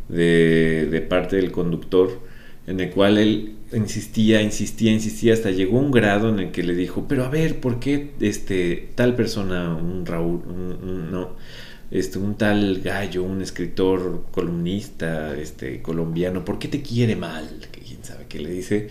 [0.09, 2.21] de, de parte del conductor,
[2.67, 6.75] en el cual él insistía, insistía, insistía, hasta llegó un grado en el que le
[6.75, 11.37] dijo, pero a ver, ¿por qué este, tal persona, un Raúl, un- no,
[11.91, 17.49] este, un tal gallo, un escritor columnista este, colombiano, ¿por qué te quiere mal?
[17.87, 18.91] Quién sabe qué le dice.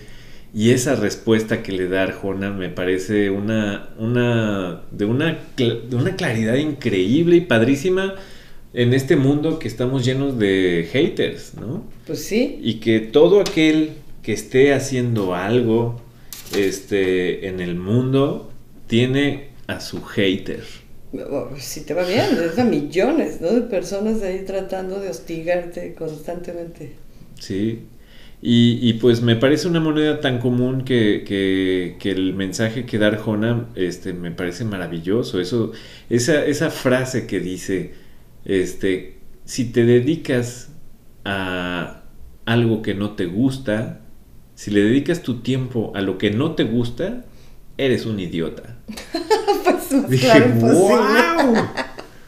[0.54, 6.16] Y esa respuesta que le da Arjona me parece una, una, de, una, de una
[6.16, 8.16] claridad increíble y padrísima
[8.76, 11.84] en este mundo que estamos llenos de haters, ¿no?
[12.06, 12.60] Pues sí.
[12.62, 16.02] Y que todo aquel que esté haciendo algo
[16.52, 18.52] este, en el mundo
[18.88, 20.64] tiene a su hater.
[21.14, 23.52] Oh, Si te va bien, es a millones ¿no?
[23.54, 27.00] de personas ahí tratando de hostigarte constantemente.
[27.40, 27.90] Sí.
[28.42, 32.98] Y, y pues me parece una moneda tan común que, que- que el mensaje que
[33.00, 35.40] da Arjona este, me parece maravilloso.
[35.40, 35.72] Eso,
[36.10, 37.94] esa, esa frase que dice,
[38.46, 40.70] este, si te dedicas
[41.26, 42.04] a
[42.46, 44.02] algo que no te gusta,
[44.56, 47.26] si le dedicas tu tiempo a lo que no te gusta,
[47.78, 48.78] eres un idiota.
[49.64, 50.50] pues Dije, claro.
[50.60, 51.56] ¡wow!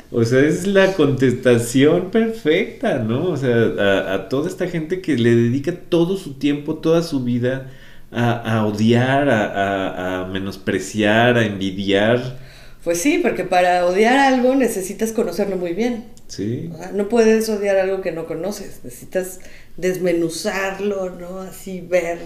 [0.09, 3.25] O sea, es la contestación perfecta, ¿no?
[3.29, 7.23] O sea, a, a toda esta gente que le dedica todo su tiempo, toda su
[7.23, 7.71] vida
[8.11, 12.39] a, a odiar, a- a menospreciar, a envidiar.
[12.87, 16.05] Pues sí, porque para odiar algo necesitas conocerlo muy bien.
[16.29, 16.69] Sí.
[16.73, 19.41] O sea, no puedes odiar algo que no conoces, necesitas
[19.75, 21.41] desmenuzarlo, ¿no?
[21.41, 22.17] Así ver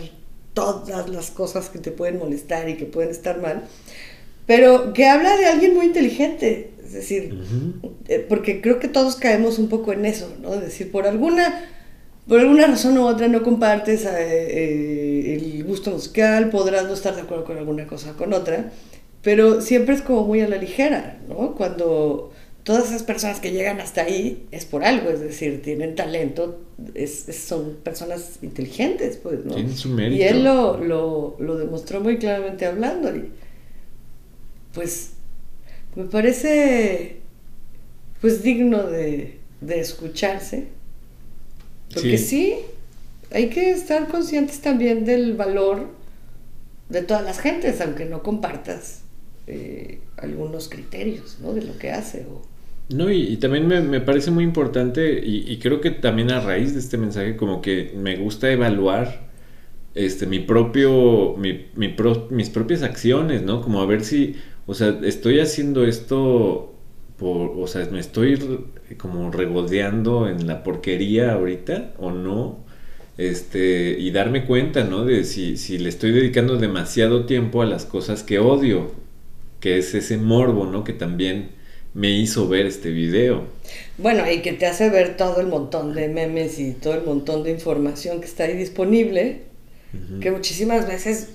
[0.53, 3.63] todas las cosas que te pueden molestar y que pueden estar mal.
[4.45, 7.39] Pero que habla de alguien muy inteligente, es decir,
[8.07, 10.53] eh, porque creo que todos caemos un poco en eso, ¿no?
[10.53, 11.71] Es decir, por alguna,
[12.27, 17.15] por alguna razón u otra no compartes eh, eh, el gusto musical, podrás no estar
[17.15, 18.71] de acuerdo con alguna cosa o con otra,
[19.23, 21.55] pero siempre es como muy a la ligera, ¿no?
[21.55, 22.31] Cuando
[22.63, 26.59] todas esas personas que llegan hasta ahí es por algo, es decir, tienen talento,
[26.93, 29.53] es- es- son personas inteligentes, pues, ¿no?
[29.55, 30.21] Tienen su mérito.
[30.21, 33.31] Y él lo, lo, lo demostró muy claramente hablando y
[34.73, 35.11] pues
[35.95, 37.17] me parece
[38.21, 40.67] pues digno de, de escucharse.
[41.93, 42.25] Porque Sí.
[42.27, 42.55] sí.
[43.31, 45.87] hay que estar conscientes también del valor
[46.89, 48.99] de todas las gentes, aunque no compartas
[49.47, 51.53] eh, algunos criterios ¿no?
[51.53, 52.25] de lo que hace.
[52.89, 56.79] No, y, también me, me parece muy importante, y, creo que también a raíz de
[56.79, 59.29] este mensaje, como que me gusta evaluar
[59.95, 63.61] este mi propio, mi, mis propias acciones, ¿no?
[63.61, 64.35] Como a ver si,
[64.67, 66.73] o sea, estoy haciendo esto
[67.17, 68.39] por, o sea, me estoy
[68.97, 72.59] como regodeando en la porquería ahorita o no.
[73.17, 75.05] Este, y darme cuenta, ¿no?
[75.05, 78.91] De si, si le estoy dedicando demasiado tiempo a las cosas que odio,
[79.61, 80.83] que es ese morbo, ¿no?
[80.83, 81.51] Que también
[81.93, 83.43] me hizo ver este video.
[83.97, 87.43] Bueno, y que te hace ver todo el montón de memes y todo el montón
[87.43, 89.43] de información que está ahí disponible,
[90.21, 91.29] que muchísimas veces,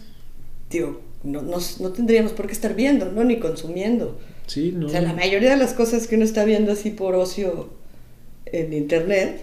[0.70, 3.24] digo, no, no, no tendríamos por qué estar viendo, ¿no?
[3.24, 4.18] Ni consumiendo.
[4.46, 4.86] Sí, no.
[4.86, 7.70] O sea, la mayoría de las cosas que uno está viendo así por ocio
[8.46, 9.42] en internet,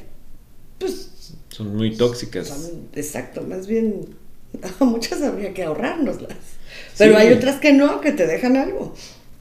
[0.79, 2.47] pues Son muy tóxicas.
[2.47, 4.15] Son- exacto, más bien
[4.79, 6.37] muchas habría que ahorrárnoslas.
[6.97, 7.21] Pero Sí.
[7.21, 8.93] hay otras que no, que te dejan algo.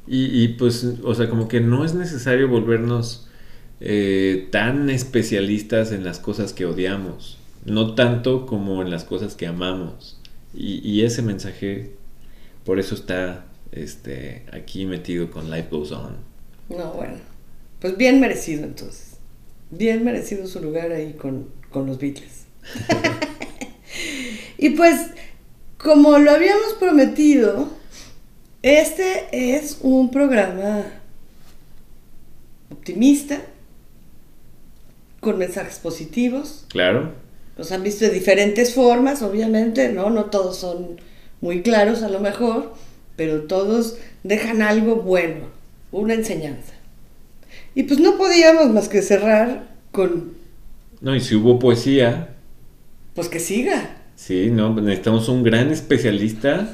[0.07, 3.29] Y, y, pues, o sea, como que no es necesario volvernos
[3.81, 9.47] eh, tan especialistas en las cosas que odiamos, no tanto como en las cosas que
[9.47, 10.19] amamos.
[10.55, 11.93] Y, y ese mensaje,
[12.65, 16.17] por eso está este, aquí metido con Life Goes On.
[16.69, 17.15] No, bueno.
[17.81, 19.17] Pues bien merecido entonces.
[19.71, 22.45] Bien merecido su lugar ahí con, con los Beatles.
[24.59, 25.11] y pues,
[25.83, 27.69] como lo habíamos prometido,
[28.63, 30.85] este es un programa
[32.71, 33.41] optimista,
[35.21, 36.67] con mensajes positivos.
[36.69, 37.13] Claro,
[37.57, 40.11] Los han visto de diferentes formas, obviamente, ¿no?
[40.11, 41.01] No todos son
[41.41, 42.75] muy claros a lo mejor,
[43.17, 45.47] pero todos dejan algo bueno,
[45.91, 46.73] una enseñanza.
[47.75, 50.33] Y pues no podíamos más que cerrar con,
[51.03, 52.29] no, y si hubo poesía,
[53.15, 54.02] pues que siga.
[54.27, 56.71] Sí, no, necesitamos un gran especialista,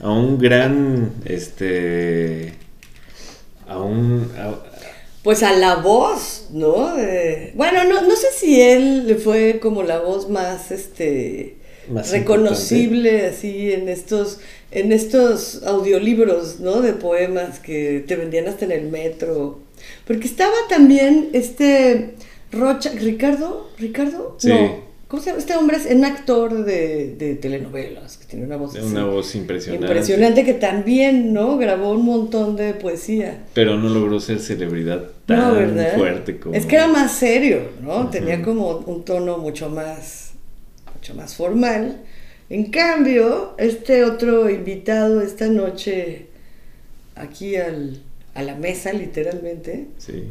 [0.00, 2.54] a un gran, este,
[3.66, 4.62] a un, a-
[5.22, 6.94] Pues a la voz, ¿no?
[6.94, 11.56] De- bueno, no, no sé si él fue como la voz más, este,
[11.90, 14.38] Más reconocible así en estos,
[14.70, 16.80] en estos audiolibros, ¿no?
[16.82, 19.60] De poemas que te vendían hasta en el metro.
[20.06, 22.14] Porque estaba también este
[22.52, 24.48] Rocha, Ricardo, Ricardo, Sí.
[24.48, 25.38] no, ¿cómo se llama?
[25.40, 28.86] Este hombre es un actor de, de telenovelas que tiene una voz así.
[28.86, 29.86] una voz impresionante.
[29.86, 31.56] Impresionante que también, ¿no?
[31.58, 33.44] Grabó un montón de poesía.
[33.54, 35.96] Pero no logró ser celebridad tan No, ¿verdad?
[35.96, 36.54] fuerte como...
[36.54, 38.08] Es que era más serio, ¿no?
[38.10, 40.32] Tenía como un tono mucho más,
[40.94, 42.02] mucho más formal.
[42.50, 46.26] En cambio, este otro invitado esta noche
[47.14, 48.00] aquí al-
[48.34, 50.24] a la mesa, literalmente, Sí.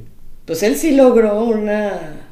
[0.45, 2.26] pues él sí logró una,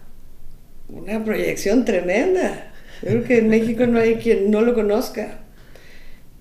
[0.90, 2.74] una proyección tremenda.
[3.02, 5.40] Yo creo que en México no hay quien no lo conozca.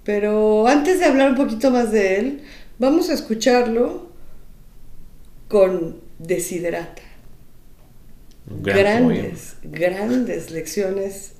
[0.05, 2.43] Pero antes de hablar un poquito más de él,
[2.79, 4.11] vamos a escucharlo
[5.49, 7.03] con Desiderata.
[8.47, 11.33] Gran grandes, grandes lecciones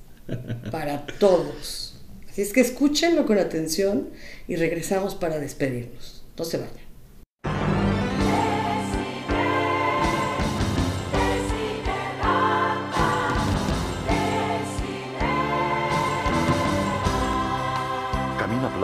[0.71, 2.01] para todos.
[2.27, 4.09] Así es que escúchenlo con atención
[4.47, 6.25] y regresamos para despedirnos.
[6.37, 6.84] No se vayan.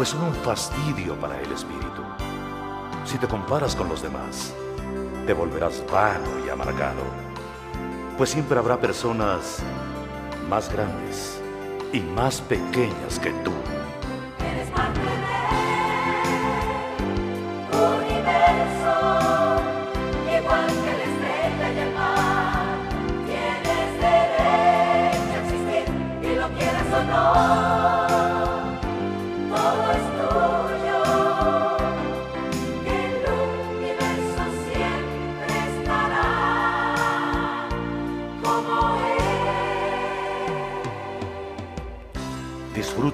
[0.00, 2.02] pues son un fastidio para el espíritu.
[3.04, 4.54] Si te comparas con los demás,
[5.26, 7.02] te volverás vano y amargado,
[8.16, 9.58] pues siempre habrá personas
[10.48, 11.38] más grandes
[11.92, 13.52] y más pequeñas que tú.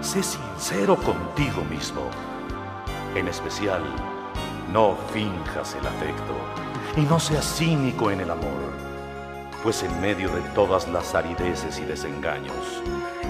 [0.00, 2.02] Sé sincero contigo mismo.
[3.16, 3.82] En especial,
[4.72, 6.34] no finjas el afecto
[6.96, 8.72] y no seas cínico en el amor,
[9.62, 12.82] pues en medio de todas las arideces y desengaños,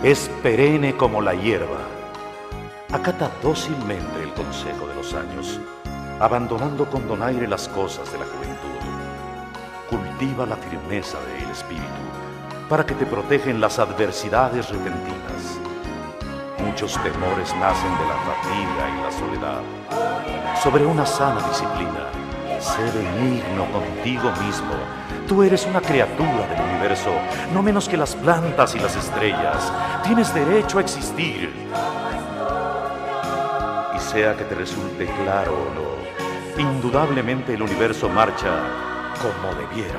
[0.03, 1.81] es perenne como la hierba.
[2.93, 5.61] Acata dócilmente el consejo de los años,
[6.21, 8.69] abandonando con donaire las cosas de la juventud.
[9.89, 11.87] Cultiva la firmeza del espíritu
[12.69, 15.58] para que te protegen las adversidades repentinas.
[16.81, 19.63] Muchos temores nacen de la fatiga y la soledad.
[20.63, 22.07] Sobre una sana disciplina,
[22.61, 24.77] Sé benigno contigo mismo.
[25.27, 27.11] Tú eres una criatura del universo,
[27.53, 29.73] no menos que las plantas y las estrellas.
[30.05, 31.53] Tienes derecho a existir.
[33.97, 38.53] Y sea que te resulte claro o no, indudablemente el universo marcha
[39.21, 39.99] como debiera.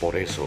[0.00, 0.46] Por eso,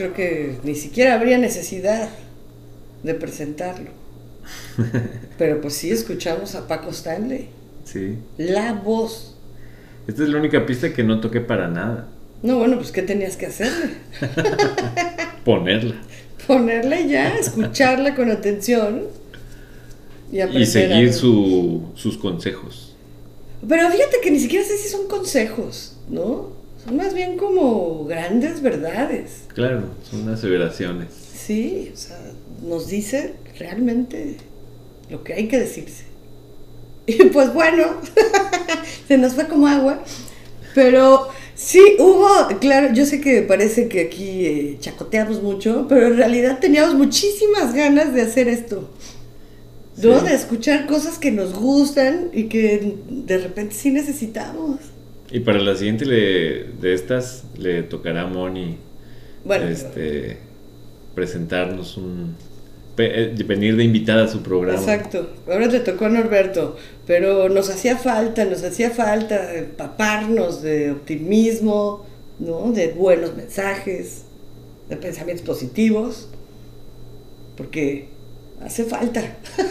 [0.00, 2.08] Creo que ni siquiera habría necesidad
[3.02, 3.90] de presentarlo.
[5.38, 7.48] Pero pues sí escuchamos a Paco Stanley,
[7.84, 8.16] Sí.
[8.38, 9.36] la voz.
[10.08, 12.08] Esta es la única pista que no toqué para nada.
[12.42, 13.90] No, bueno, pues ¿qué tenías que hacerle?
[15.44, 15.96] Ponerla.
[16.46, 19.02] Ponerle ya, escucharla con atención
[20.32, 22.96] y Y seguir su- sus consejos.
[23.68, 26.58] Pero fíjate que ni siquiera sé si son consejos, ¿no?
[26.84, 29.44] Son más bien como grandes verdades.
[29.54, 31.08] Claro, son aseveraciones.
[31.34, 32.18] Sí, o sea,
[32.62, 34.36] nos dice realmente
[35.10, 36.04] lo que hay que decirse.
[37.06, 37.84] Y pues bueno,
[39.08, 40.02] se nos fue como agua.
[40.74, 42.28] Pero sí, hubo,
[42.60, 47.74] claro, yo sé que parece que aquí eh, chacoteamos mucho, pero en realidad teníamos muchísimas
[47.74, 48.90] ganas de hacer esto.
[49.96, 50.20] ¿No?
[50.20, 50.26] Sí.
[50.28, 54.78] De escuchar cosas que nos gustan y que de repente sí necesitamos.
[55.30, 58.76] Y para la siguiente le- de estas le tocará a Moni
[59.44, 60.38] Bueno, este,
[61.14, 62.34] presentarnos un...
[62.96, 64.78] pe- eh, venir de invitada a su programa.
[64.78, 65.30] Exacto.
[65.46, 66.76] Ahora te tocó a Norberto,
[67.06, 72.04] pero nos hacía falta, nos hacía falta empaparnos de optimismo,
[72.40, 72.72] ¿no?
[72.72, 74.22] De buenos mensajes,
[74.88, 76.28] de pensamientos positivos,
[77.56, 78.08] porque
[78.64, 79.22] hace falta.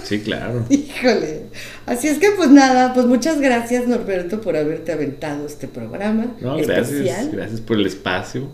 [0.04, 0.66] Sí, claro.
[0.70, 1.44] Híjole.
[1.86, 6.58] Así es que pues nada, pues muchas gracias Norberto por haberte aventado este programa No,
[6.58, 6.90] gracias.
[6.92, 7.32] especial.
[7.32, 8.50] Gracias por el espacio.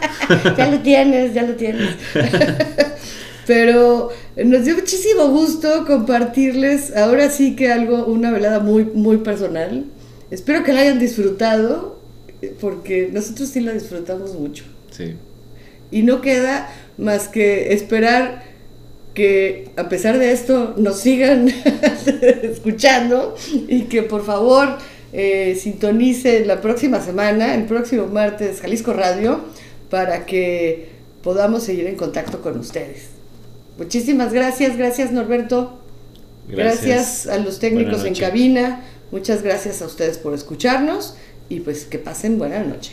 [0.56, 1.90] ya lo tienes, ya lo tienes.
[3.46, 9.86] Pero nos dio muchísimo gusto compartirles ahora sí que algo, una velada muy, muy personal.
[10.30, 11.98] Espero que la hayan disfrutado,
[12.60, 14.64] porque nosotros sí la disfrutamos mucho.
[14.90, 15.14] Sí.
[15.90, 16.68] Y no queda
[16.98, 18.42] más que esperar
[19.18, 21.48] que a pesar de esto nos sigan
[22.44, 23.34] escuchando
[23.66, 24.78] y que por favor
[25.12, 29.40] eh, sintonice la próxima semana, el próximo martes, Jalisco Radio,
[29.90, 30.90] para que
[31.24, 33.08] podamos seguir en contacto con ustedes.
[33.76, 35.80] Muchísimas gracias, gracias Norberto.
[36.46, 37.26] Gracias, Gracias.
[37.26, 38.84] a los técnicos en cabina.
[39.10, 41.16] Muchas gracias a ustedes por escucharnos
[41.48, 42.92] y pues que pasen buena noche.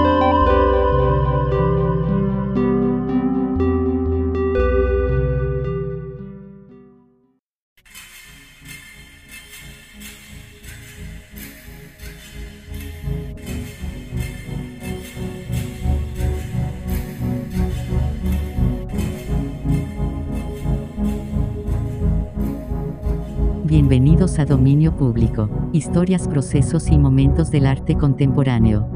[24.37, 28.87] A Dominio Público, historias, procesos y momentos del arte contemporáneo.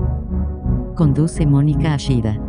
[0.96, 2.40] Conduce Mónica Ashida.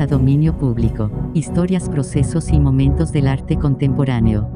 [0.00, 4.48] A Dominio Público, historias, procesos y momentos del arte contemporáneo.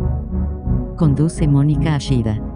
[0.96, 2.53] Conduce Mónica Ashida.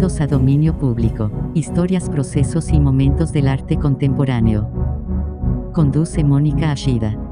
[0.00, 4.70] A Dominio Público, historias, procesos y momentos del arte contemporáneo.
[5.74, 7.27] Conduce Mónica Ashida.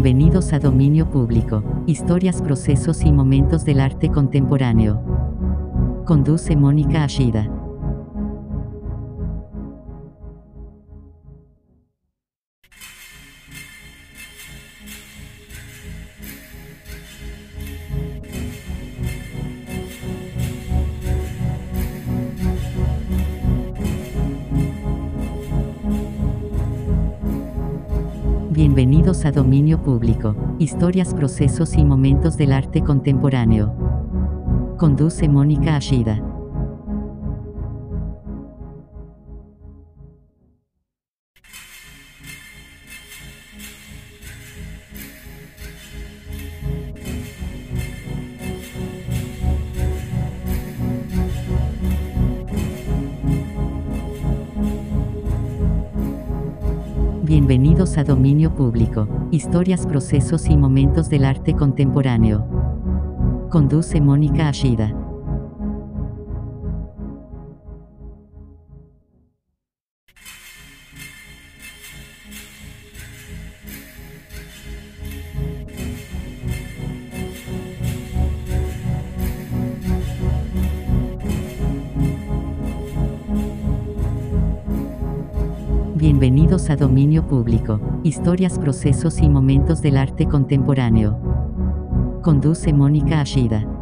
[0.00, 5.02] Bienvenidos a Dominio Público, historias, procesos y momentos del arte contemporáneo.
[6.06, 7.50] Conduce Mónica Ashida.
[29.32, 33.74] Dominio Público, historias, procesos y momentos del arte contemporáneo.
[34.78, 36.27] Conduce Mónica Ashida.
[57.98, 62.46] A Dominio Público, historias, procesos y momentos del arte contemporáneo.
[63.50, 65.07] Conduce Mónica Ashida.
[86.50, 91.20] A Dominio Público, historias, procesos y momentos del arte contemporáneo.
[92.22, 93.77] Conduce Mónica Ashida.